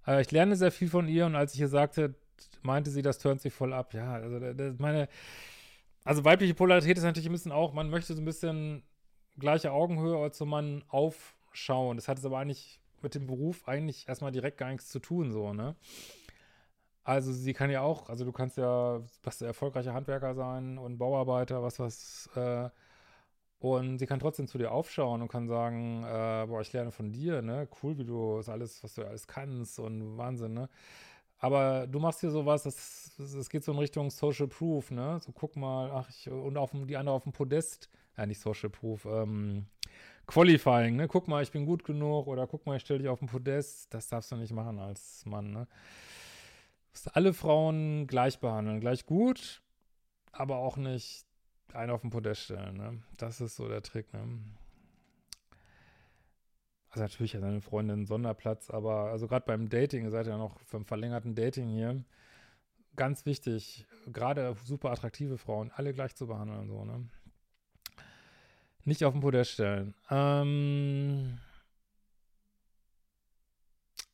Äh, 0.05 0.21
ich 0.21 0.31
lerne 0.31 0.55
sehr 0.55 0.71
viel 0.71 0.89
von 0.89 1.07
ihr 1.07 1.25
und 1.25 1.35
als 1.35 1.53
ich 1.53 1.59
ihr 1.59 1.67
sagte, 1.67 2.15
meinte 2.63 2.89
sie, 2.89 3.01
das 3.01 3.19
turnt 3.19 3.41
sie 3.41 3.49
voll 3.49 3.73
ab. 3.73 3.93
Ja, 3.93 4.13
also 4.13 4.39
das, 4.39 4.79
meine 4.79 5.07
also 6.03 6.25
weibliche 6.25 6.53
Polarität 6.53 6.97
ist 6.97 7.03
natürlich 7.03 7.29
ein 7.29 7.33
bisschen 7.33 7.51
auch, 7.51 7.73
man 7.73 7.89
möchte 7.89 8.13
so 8.13 8.21
ein 8.21 8.25
bisschen 8.25 8.83
gleiche 9.37 9.71
Augenhöhe 9.71 10.31
zum 10.31 10.49
Mann 10.49 10.83
aufschauen. 10.89 11.97
Das 11.97 12.07
hat 12.07 12.17
es 12.17 12.25
aber 12.25 12.39
eigentlich 12.39 12.79
mit 13.01 13.15
dem 13.15 13.27
Beruf 13.27 13.67
eigentlich 13.67 14.07
erstmal 14.07 14.31
direkt 14.31 14.57
gar 14.57 14.69
nichts 14.69 14.89
zu 14.89 14.99
tun, 14.99 15.31
so, 15.31 15.53
ne? 15.53 15.75
Also 17.03 17.33
sie 17.33 17.53
kann 17.53 17.71
ja 17.71 17.81
auch, 17.81 18.09
also 18.09 18.25
du 18.25 18.31
kannst 18.31 18.57
ja, 18.57 19.01
was 19.23 19.41
erfolgreicher 19.41 19.93
Handwerker 19.93 20.35
sein 20.35 20.77
und 20.77 20.97
Bauarbeiter, 20.99 21.63
was 21.63 21.79
was, 21.79 22.29
äh, 22.35 22.69
und 23.59 23.99
sie 23.99 24.07
kann 24.07 24.19
trotzdem 24.19 24.47
zu 24.47 24.57
dir 24.57 24.71
aufschauen 24.71 25.21
und 25.21 25.27
kann 25.27 25.47
sagen, 25.47 26.03
äh, 26.03 26.45
boah, 26.47 26.61
ich 26.61 26.73
lerne 26.73 26.91
von 26.91 27.11
dir, 27.11 27.41
ne? 27.41 27.67
Cool, 27.81 27.97
wie 27.97 28.05
du 28.05 28.37
das 28.37 28.49
alles, 28.49 28.83
was 28.83 28.95
du 28.95 29.03
alles 29.05 29.27
kannst 29.27 29.79
und 29.79 30.17
Wahnsinn, 30.17 30.53
ne? 30.53 30.69
Aber 31.43 31.87
du 31.87 31.99
machst 31.99 32.19
hier 32.19 32.29
sowas, 32.29 32.61
das, 32.63 33.13
das 33.17 33.49
geht 33.49 33.63
so 33.63 33.71
in 33.71 33.79
Richtung 33.79 34.11
Social 34.11 34.47
Proof, 34.47 34.91
ne? 34.91 35.19
So 35.19 35.31
guck 35.31 35.55
mal, 35.55 35.89
ach, 35.91 36.07
ich, 36.09 36.29
und 36.29 36.55
auf 36.55 36.69
dem, 36.69 36.85
die 36.85 36.95
andere 36.95 37.15
auf 37.15 37.23
dem 37.23 37.33
Podest, 37.33 37.89
ja, 38.15 38.27
nicht 38.27 38.39
Social 38.39 38.69
Proof, 38.69 39.05
ähm, 39.05 39.65
Qualifying, 40.27 40.97
ne? 40.97 41.07
Guck 41.07 41.27
mal, 41.27 41.41
ich 41.41 41.51
bin 41.51 41.65
gut 41.65 41.83
genug 41.83 42.27
oder 42.27 42.45
guck 42.45 42.67
mal, 42.67 42.75
ich 42.75 42.83
stelle 42.83 42.99
dich 42.99 43.07
auf 43.09 43.17
dem 43.17 43.27
Podest. 43.27 43.91
Das 43.91 44.07
darfst 44.07 44.31
du 44.31 44.35
nicht 44.35 44.53
machen 44.53 44.77
als 44.77 45.25
Mann, 45.25 45.51
ne? 45.51 45.65
Du 45.65 46.89
musst 46.91 47.15
alle 47.15 47.33
Frauen 47.33 48.05
gleich 48.05 48.39
behandeln, 48.39 48.79
gleich 48.79 49.07
gut, 49.07 49.63
aber 50.31 50.57
auch 50.57 50.77
nicht 50.77 51.25
einen 51.73 51.89
auf 51.89 52.01
dem 52.01 52.11
Podest 52.11 52.43
stellen, 52.43 52.77
ne? 52.77 53.01
Das 53.17 53.41
ist 53.41 53.55
so 53.55 53.67
der 53.67 53.81
Trick, 53.81 54.13
ne? 54.13 54.27
Also 56.91 57.03
natürlich 57.03 57.33
hat 57.33 57.41
seine 57.41 57.61
Freundin 57.61 57.99
einen 57.99 58.05
Sonderplatz, 58.05 58.69
aber 58.69 59.11
also 59.11 59.27
gerade 59.27 59.45
beim 59.45 59.69
Dating, 59.69 60.03
ihr 60.03 60.11
seid 60.11 60.27
ja 60.27 60.37
noch 60.37 60.59
vom 60.59 60.85
verlängerten 60.85 61.35
Dating 61.35 61.69
hier, 61.69 62.03
ganz 62.97 63.25
wichtig, 63.25 63.85
gerade 64.11 64.55
super 64.65 64.91
attraktive 64.91 65.37
Frauen, 65.37 65.71
alle 65.73 65.93
gleich 65.93 66.15
zu 66.15 66.27
behandeln, 66.27 66.67
so, 66.67 66.83
ne? 66.83 67.07
Nicht 68.83 69.05
auf 69.05 69.13
den 69.13 69.21
Podest 69.21 69.51
stellen. 69.51 69.93
Ähm, 70.09 71.37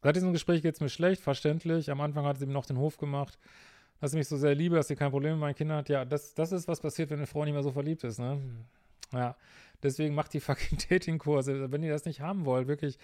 seit 0.04 0.16
diesem 0.16 0.34
Gespräch 0.34 0.62
geht 0.62 0.76
es 0.76 0.82
mir 0.82 0.90
schlecht, 0.90 1.22
verständlich. 1.22 1.90
Am 1.90 2.02
Anfang 2.02 2.26
hat 2.26 2.38
sie 2.38 2.46
mir 2.46 2.54
noch 2.54 2.66
den 2.66 2.78
Hof 2.78 2.98
gemacht, 2.98 3.40
dass 4.02 4.12
sie 4.12 4.18
mich 4.18 4.28
so 4.28 4.36
sehr 4.36 4.54
liebe, 4.54 4.76
dass 4.76 4.90
sie 4.90 4.98
kein 4.98 5.10
Problem 5.10 5.34
mit 5.34 5.40
meinen 5.40 5.56
Kindern 5.56 5.78
hat. 5.78 5.90
Ja, 5.90 6.04
das, 6.04 6.34
das 6.34 6.52
ist, 6.52 6.68
was 6.68 6.82
passiert, 6.82 7.10
wenn 7.10 7.18
eine 7.18 7.28
Frau 7.28 7.46
nicht 7.46 7.54
mehr 7.54 7.64
so 7.64 7.72
verliebt 7.72 8.04
ist, 8.04 8.20
ne? 8.20 8.42
Ja, 9.14 9.36
deswegen 9.84 10.16
macht 10.16 10.34
die 10.34 10.40
fucking 10.42 10.78
Dating-Kurse. 10.90 11.72
Wenn 11.72 11.84
ihr 11.84 11.92
das 11.92 12.06
nicht 12.06 12.22
haben 12.22 12.46
wollt, 12.46 12.68
wirklich 12.68 12.98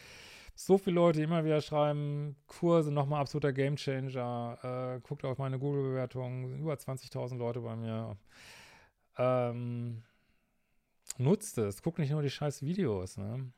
so 0.55 0.77
viele 0.77 0.95
Leute, 0.95 1.21
immer 1.21 1.43
wieder 1.45 1.61
schreiben, 1.61 2.35
Kurse, 2.47 2.91
nochmal 2.91 3.21
absoluter 3.21 3.53
Gamechanger. 3.53 4.97
Äh, 4.97 4.99
guckt 5.01 5.25
auf 5.25 5.37
meine 5.37 5.59
Google-Bewertungen, 5.59 6.59
über 6.59 6.73
20.000 6.73 7.37
Leute 7.37 7.61
bei 7.61 7.75
mir. 7.75 8.17
Ähm, 9.17 10.03
nutzt 11.17 11.57
es, 11.57 11.81
guckt 11.81 11.99
nicht 11.99 12.11
nur 12.11 12.21
die 12.21 12.29
scheiß 12.29 12.61
Videos, 12.61 13.17
ne? 13.17 13.51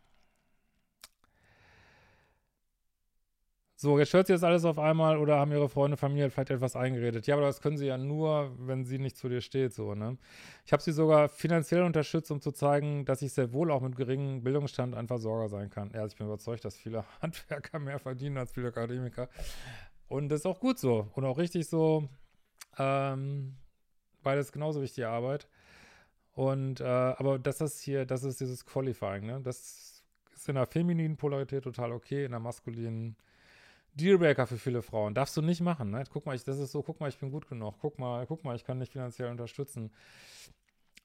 So, 3.78 4.00
jetzt 4.00 4.14
hört 4.14 4.28
sie 4.28 4.34
das 4.34 4.44
alles 4.44 4.64
auf 4.64 4.80
einmal 4.80 5.18
oder 5.18 5.38
haben 5.38 5.52
ihre 5.52 5.68
Freunde, 5.68 5.98
Familie 5.98 6.30
vielleicht 6.30 6.50
etwas 6.50 6.78
eingeredet. 6.78 7.28
Ja, 7.28 7.36
aber 7.36 7.46
das 7.46 7.60
können 7.60 7.78
sie 7.78 7.88
ja 7.88 7.98
nur, 7.98 8.56
wenn 8.58 8.86
sie 8.86 9.00
nicht 9.00 9.18
zu 9.18 9.28
dir 9.28 9.42
steht, 9.42 9.74
so, 9.74 9.96
ne? 9.96 10.18
Ich 10.66 10.72
habe 10.72 10.82
sie 10.82 10.94
sogar 10.94 11.28
finanziell 11.28 11.84
unterstützt, 11.84 12.32
um 12.32 12.40
zu 12.40 12.54
zeigen, 12.54 13.04
dass 13.04 13.22
ich 13.22 13.34
sehr 13.34 13.52
wohl 13.52 13.72
auch 13.72 13.82
mit 13.82 13.98
geringem 13.98 14.44
Bildungsstand 14.44 14.96
ein 14.96 15.08
Versorger 15.08 15.50
sein 15.50 15.70
kann. 15.70 15.92
Ja, 15.94 16.02
also 16.02 16.14
ich 16.14 16.18
bin 16.18 16.28
überzeugt, 16.28 16.64
dass 16.64 16.78
viele 16.78 17.04
Handwerker 17.22 17.80
mehr 17.80 18.00
verdienen 18.00 18.38
als 18.38 18.54
viele 18.54 18.70
Akademiker. 18.70 19.28
Und 20.08 20.30
das 20.30 20.42
ist 20.42 20.46
auch 20.46 20.62
gut 20.62 20.80
so 20.80 21.10
und 21.14 21.26
auch 21.26 21.38
richtig 21.38 21.68
so. 21.68 22.08
Ähm, 22.78 23.58
beides 24.24 24.54
genauso 24.54 24.82
wichtige 24.82 25.10
Arbeit. 25.10 25.50
Und, 26.32 26.80
äh, 26.80 26.86
aber 26.86 27.40
das 27.40 27.60
ist 27.60 27.82
hier, 27.82 28.06
das 28.06 28.24
ist 28.24 28.40
dieses 28.40 28.66
Qualifying, 28.66 29.26
ne? 29.26 29.42
Das 29.44 30.04
ist 30.34 30.48
in 30.48 30.56
der 30.56 30.66
femininen 30.66 31.18
Polarität 31.18 31.66
total 31.66 31.92
okay, 31.92 32.24
in 32.24 32.32
der 32.32 32.40
maskulinen 32.40 33.18
Dealbreaker 33.96 34.48
für 34.48 34.58
viele 34.58 34.82
Frauen. 34.82 35.14
Darfst 35.14 35.36
du 35.38 35.42
nicht 35.42 35.62
machen, 35.62 35.92
ne? 35.92 36.04
Guck 36.12 36.26
mal, 36.26 36.36
ich, 36.36 36.44
das 36.44 36.60
ist 36.60 36.72
so, 36.72 36.84
guck 36.84 37.00
mal, 37.00 37.10
ich 37.10 37.18
bin 37.18 37.32
gut 37.32 37.48
genug. 37.48 37.76
Guck 37.82 37.98
mal, 38.00 38.26
guck 38.28 38.44
mal, 38.44 38.56
ich 38.56 38.66
kann 38.66 38.80
dich 38.80 38.90
finanziell 38.92 39.30
unterstützen. 39.30 39.92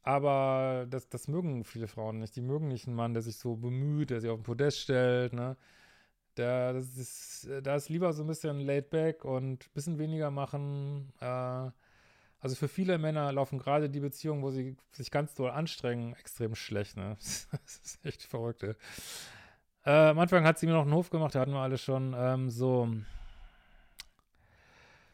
Aber 0.03 0.87
das, 0.89 1.09
das 1.09 1.29
mögen 1.29 1.65
viele 1.65 1.87
Frauen 1.87 2.19
nicht. 2.19 2.35
Die 2.37 2.41
mögen 2.41 2.69
nicht 2.69 2.87
einen 2.87 2.97
Mann, 2.97 3.13
der 3.13 3.23
sich 3.23 3.37
so 3.37 3.57
bemüht, 3.57 4.11
der 4.11 4.21
sich 4.21 4.31
auf 4.31 4.39
den 4.41 4.45
Podest 4.45 4.81
stellt, 4.81 5.33
ne? 5.33 5.57
Der, 6.37 6.73
das 6.75 6.97
ist, 6.97 7.49
da 7.63 7.77
ist 7.77 7.89
lieber 7.91 8.13
so 8.13 8.25
ein 8.25 8.29
bisschen 8.29 8.61
laid 8.61 8.91
back 8.91 9.25
und 9.25 9.67
ein 9.67 9.73
bisschen 9.75 9.99
weniger 9.99 10.31
machen. 10.31 11.13
Äh, 11.21 11.71
also 12.41 12.57
für 12.57 12.69
viele 12.69 12.99
Männer 12.99 13.33
laufen 13.33 13.59
gerade 13.59 13.91
die 13.91 14.01
Beziehungen, 14.01 14.43
wo 14.43 14.51
sie 14.51 14.77
sich 14.93 15.11
ganz 15.11 15.35
doll 15.35 15.51
anstrengen, 15.51 16.15
extrem 16.15 16.55
schlecht, 16.55 16.97
ne? 16.97 17.17
Das 17.53 17.81
ist 17.85 18.05
echt 18.05 18.23
verrückt, 18.23 18.63
ey. 18.65 18.75
Äh, 19.85 19.91
am 19.91 20.19
Anfang 20.19 20.45
hat 20.45 20.59
sie 20.59 20.67
mir 20.67 20.75
noch 20.75 20.83
einen 20.83 20.95
Hof 20.95 21.11
gemacht, 21.11 21.35
da 21.35 21.41
hatten 21.41 21.53
wir 21.53 21.61
alle 21.61 21.79
schon 21.79 22.15
ähm, 22.17 22.51
so. 22.51 22.89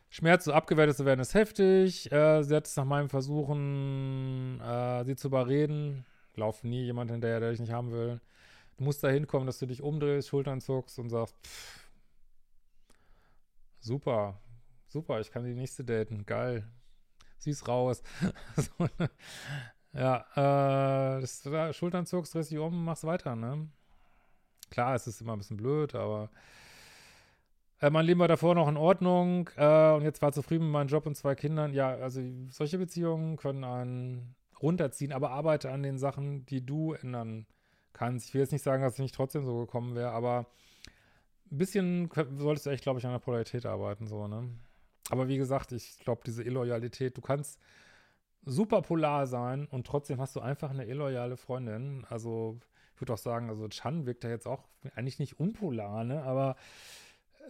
Schmerz 0.08 0.44
so 0.44 0.52
abgewertet 0.52 0.96
zu 0.96 1.04
werden 1.04 1.20
ist 1.20 1.34
heftig. 1.34 2.10
Äh, 2.10 2.42
sie 2.42 2.54
hat 2.54 2.66
es 2.66 2.76
nach 2.76 2.84
meinem 2.84 3.08
Versuchen, 3.10 4.60
äh, 4.60 5.04
sie 5.04 5.16
zu 5.16 5.28
überreden. 5.28 6.06
Lauf 6.34 6.64
nie 6.64 6.84
jemand 6.84 7.10
hinterher, 7.10 7.40
der 7.40 7.50
dich 7.50 7.60
nicht 7.60 7.72
haben 7.72 7.92
will. 7.92 8.20
Du 8.76 8.84
musst 8.84 9.02
da 9.04 9.08
hinkommen, 9.08 9.46
dass 9.46 9.58
du 9.58 9.66
dich 9.66 9.82
umdrehst, 9.82 10.28
Schultern 10.28 10.60
zuckst 10.60 10.98
und 10.98 11.10
sagst, 11.10 11.36
pff, 11.44 11.88
super, 13.80 14.40
super, 14.88 15.20
ich 15.20 15.30
kann 15.30 15.44
die 15.44 15.54
nächste 15.54 15.84
daten, 15.84 16.26
geil. 16.26 16.66
Sie 17.38 17.50
ist 17.50 17.68
raus. 17.68 18.02
ja, 19.92 21.16
äh, 21.16 21.20
das, 21.20 21.76
Schultern 21.76 22.06
zuckst, 22.06 22.34
drehst 22.34 22.50
dich 22.50 22.58
um, 22.58 22.84
machst 22.84 23.04
weiter, 23.04 23.36
ne? 23.36 23.68
Klar, 24.70 24.94
es 24.94 25.06
ist 25.06 25.20
immer 25.20 25.34
ein 25.34 25.38
bisschen 25.38 25.56
blöd, 25.56 25.94
aber 25.94 26.30
äh, 27.80 27.90
mein 27.90 28.06
Leben 28.06 28.20
war 28.20 28.28
davor 28.28 28.54
noch 28.54 28.68
in 28.68 28.76
Ordnung 28.76 29.50
äh, 29.56 29.92
und 29.92 30.02
jetzt 30.02 30.22
war 30.22 30.32
zufrieden 30.32 30.64
mit 30.64 30.72
meinem 30.72 30.88
Job 30.88 31.06
und 31.06 31.14
zwei 31.14 31.34
Kindern. 31.34 31.72
Ja, 31.72 31.90
also 31.94 32.20
solche 32.50 32.78
Beziehungen 32.78 33.36
können 33.36 33.64
einen 33.64 34.34
runterziehen, 34.60 35.12
aber 35.12 35.30
arbeite 35.30 35.70
an 35.70 35.82
den 35.82 35.98
Sachen, 35.98 36.46
die 36.46 36.64
du 36.64 36.92
ändern 36.94 37.46
kannst. 37.92 38.28
Ich 38.28 38.34
will 38.34 38.40
jetzt 38.40 38.52
nicht 38.52 38.62
sagen, 38.62 38.82
dass 38.82 38.94
es 38.94 38.98
nicht 38.98 39.14
trotzdem 39.14 39.44
so 39.44 39.58
gekommen 39.58 39.94
wäre, 39.94 40.10
aber 40.10 40.46
ein 41.50 41.58
bisschen 41.58 42.10
solltest 42.34 42.66
du 42.66 42.70
echt, 42.70 42.82
glaube 42.82 42.98
ich, 42.98 43.06
an 43.06 43.12
der 43.12 43.18
Polarität 43.18 43.66
arbeiten, 43.66 44.06
so, 44.06 44.26
ne? 44.26 44.48
Aber 45.10 45.28
wie 45.28 45.36
gesagt, 45.36 45.70
ich 45.72 45.98
glaube, 46.00 46.22
diese 46.26 46.42
Illoyalität, 46.42 47.16
du 47.16 47.20
kannst 47.20 47.60
super 48.44 48.82
polar 48.82 49.26
sein 49.26 49.66
und 49.66 49.86
trotzdem 49.86 50.20
hast 50.20 50.34
du 50.34 50.40
einfach 50.40 50.70
eine 50.70 50.86
illoyale 50.86 51.36
Freundin. 51.36 52.04
Also 52.08 52.58
ich 52.96 53.00
würde 53.02 53.12
auch 53.12 53.18
sagen, 53.18 53.50
also 53.50 53.68
Chan 53.68 54.06
wirkt 54.06 54.24
da 54.24 54.30
jetzt 54.30 54.46
auch 54.46 54.64
eigentlich 54.94 55.18
nicht 55.18 55.38
unpolar, 55.38 56.02
ne? 56.02 56.22
Aber 56.22 56.56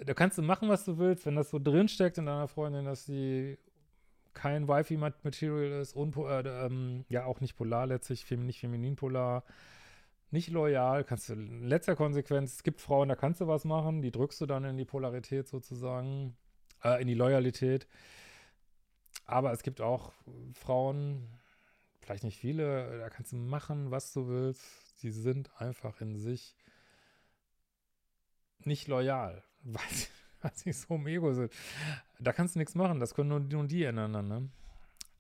äh, 0.01 0.05
da 0.05 0.13
kannst 0.13 0.39
du 0.39 0.43
machen, 0.43 0.69
was 0.69 0.85
du 0.85 0.99
willst, 0.99 1.25
wenn 1.25 1.37
das 1.37 1.51
so 1.51 1.61
drinsteckt 1.61 2.19
in 2.19 2.27
deiner 2.27 2.49
Freundin, 2.49 2.85
dass 2.85 3.07
sie 3.07 3.57
kein 4.35 4.67
Wifi-Material 4.67 5.81
ist, 5.81 5.95
äh, 5.95 6.67
ähm, 6.67 7.05
ja 7.09 7.27
auch 7.27 7.41
nicht 7.41 7.57
polar 7.57 7.87
letztlich, 7.87 8.29
nicht 8.29 8.59
feminin 8.59 8.97
polar, 8.97 9.45
nicht 10.33 10.51
loyal, 10.51 11.05
kannst 11.05 11.29
du 11.29 11.35
in 11.35 11.63
letzter 11.63 11.95
Konsequenz, 11.95 12.55
es 12.55 12.63
gibt 12.65 12.81
Frauen, 12.81 13.09
da 13.09 13.15
kannst 13.15 13.41
du 13.41 13.47
was 13.47 13.65
machen, 13.65 14.03
die 14.03 14.11
drückst 14.11 14.41
du 14.41 14.47
dann 14.47 14.65
in 14.65 14.77
die 14.77 14.85
Polarität 14.85 15.47
sozusagen, 15.47 16.37
äh, 16.83 17.01
in 17.01 17.07
die 17.07 17.15
Loyalität. 17.15 17.87
Aber 19.27 19.53
es 19.53 19.63
gibt 19.63 19.81
auch 19.81 20.13
Frauen, 20.55 21.29
vielleicht 22.01 22.25
nicht 22.25 22.39
viele, 22.39 22.99
da 22.99 23.11
kannst 23.11 23.31
du 23.31 23.37
machen, 23.37 23.93
was 23.93 24.13
du 24.13 24.27
willst 24.27 24.86
sie 24.97 25.11
sind 25.11 25.51
einfach 25.61 26.01
in 26.01 26.17
sich 26.17 26.57
nicht 28.61 28.89
loyal, 28.89 29.43
weil 29.63 29.89
sie, 29.91 30.09
weil 30.43 30.53
sie 30.55 30.73
so 30.73 30.95
im 30.95 31.07
Ego 31.07 31.33
sind. 31.33 31.53
Da 32.19 32.33
kannst 32.33 32.55
du 32.55 32.59
nichts 32.59 32.75
machen, 32.75 33.01
das 33.01 33.15
können 33.15 33.29
nur, 33.29 33.41
nur 33.41 33.65
die 33.65 33.85
ändern 33.85 34.29
ne? 34.29 34.49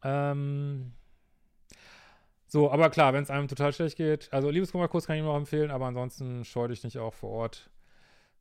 Ähm, 0.02 0.92
so, 2.48 2.70
aber 2.70 2.90
klar, 2.90 3.12
wenn 3.12 3.22
es 3.22 3.30
einem 3.30 3.48
total 3.48 3.72
schlecht 3.72 3.96
geht, 3.96 4.32
also 4.32 4.50
Liebeskummerkurs 4.50 5.06
kann 5.06 5.16
ich 5.16 5.22
noch 5.22 5.36
empfehlen, 5.36 5.70
aber 5.70 5.86
ansonsten 5.86 6.44
scheu 6.44 6.68
dich 6.68 6.84
nicht 6.84 6.98
auch 6.98 7.14
vor 7.14 7.30
Ort 7.30 7.70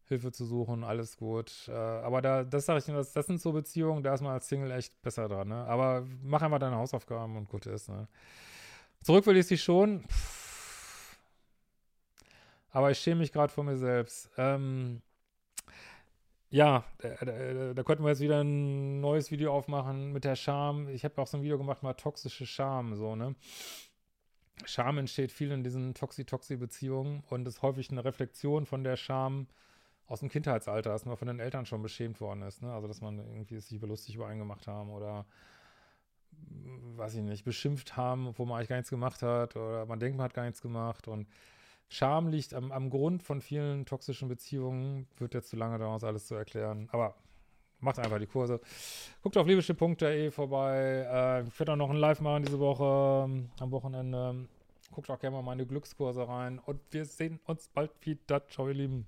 Hilfe 0.07 0.31
zu 0.31 0.45
suchen, 0.45 0.83
alles 0.83 1.17
gut. 1.17 1.67
Äh, 1.67 1.71
aber 1.71 2.21
da, 2.21 2.43
das 2.43 2.67
sage 2.67 2.77
ich 2.77 2.85
das, 2.85 3.13
das 3.13 3.25
sind 3.25 3.41
so 3.41 3.51
Beziehungen, 3.51 4.03
da 4.03 4.13
ist 4.13 4.21
man 4.21 4.33
als 4.33 4.47
Single 4.47 4.69
echt 4.69 5.01
besser 5.01 5.27
dran, 5.27 5.47
ne? 5.47 5.65
Aber 5.65 6.05
mach 6.21 6.43
einfach 6.43 6.59
deine 6.59 6.75
Hausaufgaben 6.75 7.35
und 7.35 7.49
gut 7.49 7.65
ist, 7.65 7.89
ne? 7.89 8.07
Zurück 9.01 9.25
will 9.25 9.37
ich 9.37 9.47
sie 9.47 9.57
schon. 9.57 10.03
Pff 10.03 10.44
aber 12.75 12.91
ich 12.91 12.99
schäme 12.99 13.21
mich 13.21 13.31
gerade 13.31 13.53
vor 13.53 13.63
mir 13.63 13.77
selbst. 13.77 14.29
Ähm, 14.38 15.01
ja, 16.49 16.83
da, 16.97 17.15
da, 17.23 17.73
da, 17.73 17.83
könnten 17.83 18.03
wir 18.03 18.09
jetzt 18.09 18.19
wieder 18.19 18.43
ein 18.43 18.99
neues 18.99 19.31
Video 19.31 19.53
aufmachen 19.53 20.11
mit 20.11 20.25
der 20.25 20.35
Scham. 20.35 20.89
Ich 20.89 21.05
habe 21.05 21.21
auch 21.21 21.27
so 21.27 21.38
ein 21.38 21.43
Video 21.43 21.57
gemacht, 21.57 21.83
mal 21.83 21.93
toxische 21.93 22.45
Scham, 22.45 22.95
so, 22.97 23.15
ne? 23.15 23.33
Scham 24.65 24.97
entsteht 24.97 25.31
viel 25.31 25.51
in 25.51 25.63
diesen 25.63 25.93
Toxi-Toxi-Beziehungen 25.93 27.23
und 27.29 27.47
ist 27.47 27.61
häufig 27.61 27.89
eine 27.91 28.03
Reflexion 28.03 28.65
von 28.65 28.83
der 28.83 28.97
Scham 28.97 29.47
aus 30.07 30.19
dem 30.19 30.27
Kindheitsalter, 30.27 30.89
dass 30.89 31.05
man 31.05 31.15
von 31.15 31.29
den 31.29 31.39
Eltern 31.39 31.65
schon 31.65 31.81
beschämt 31.81 32.19
worden 32.19 32.41
ist, 32.41 32.61
ne? 32.61 32.73
Also, 32.73 32.89
dass 32.89 32.99
man 32.99 33.19
irgendwie 33.19 33.57
sich 33.61 33.81
lustig 33.81 34.15
über 34.15 34.27
einen 34.27 34.39
gemacht 34.39 34.67
haben 34.67 34.89
oder 34.89 35.25
weiß 36.97 37.15
ich 37.15 37.21
nicht, 37.21 37.45
beschimpft 37.45 37.95
haben, 37.95 38.27
obwohl 38.27 38.47
man 38.47 38.57
eigentlich 38.57 38.69
gar 38.69 38.75
nichts 38.75 38.89
gemacht 38.89 39.21
hat 39.21 39.55
oder 39.55 39.85
man 39.85 40.01
denkt, 40.01 40.17
man 40.17 40.25
hat 40.25 40.33
gar 40.33 40.43
nichts 40.43 40.61
gemacht 40.61 41.07
und 41.07 41.25
Scham 41.87 42.27
liegt 42.27 42.53
am, 42.53 42.71
am 42.71 42.89
Grund 42.89 43.23
von 43.23 43.41
vielen 43.41 43.85
toxischen 43.85 44.27
Beziehungen. 44.27 45.07
Wird 45.17 45.33
jetzt 45.33 45.49
zu 45.49 45.55
lange 45.55 45.77
dauern, 45.77 45.93
das 45.93 46.03
alles 46.03 46.27
zu 46.27 46.35
erklären. 46.35 46.89
Aber 46.91 47.15
macht 47.79 47.99
einfach 47.99 48.19
die 48.19 48.27
Kurse. 48.27 48.59
Guckt 49.21 49.37
auf 49.37 49.47
liebeschiff.de 49.47 50.31
vorbei. 50.31 51.05
Äh, 51.09 51.47
ich 51.47 51.59
werde 51.59 51.73
auch 51.73 51.77
noch 51.77 51.89
ein 51.89 51.97
Live 51.97 52.21
machen 52.21 52.43
diese 52.43 52.59
Woche 52.59 53.25
ähm, 53.25 53.49
am 53.59 53.71
Wochenende. 53.71 54.47
Guckt 54.91 55.09
auch 55.09 55.19
gerne 55.19 55.35
mal 55.35 55.43
meine 55.43 55.65
Glückskurse 55.65 56.27
rein. 56.27 56.59
Und 56.59 56.79
wir 56.91 57.05
sehen 57.05 57.39
uns 57.45 57.67
bald 57.67 57.91
wieder. 58.01 58.47
Ciao, 58.47 58.67
ihr 58.67 58.73
Lieben. 58.73 59.07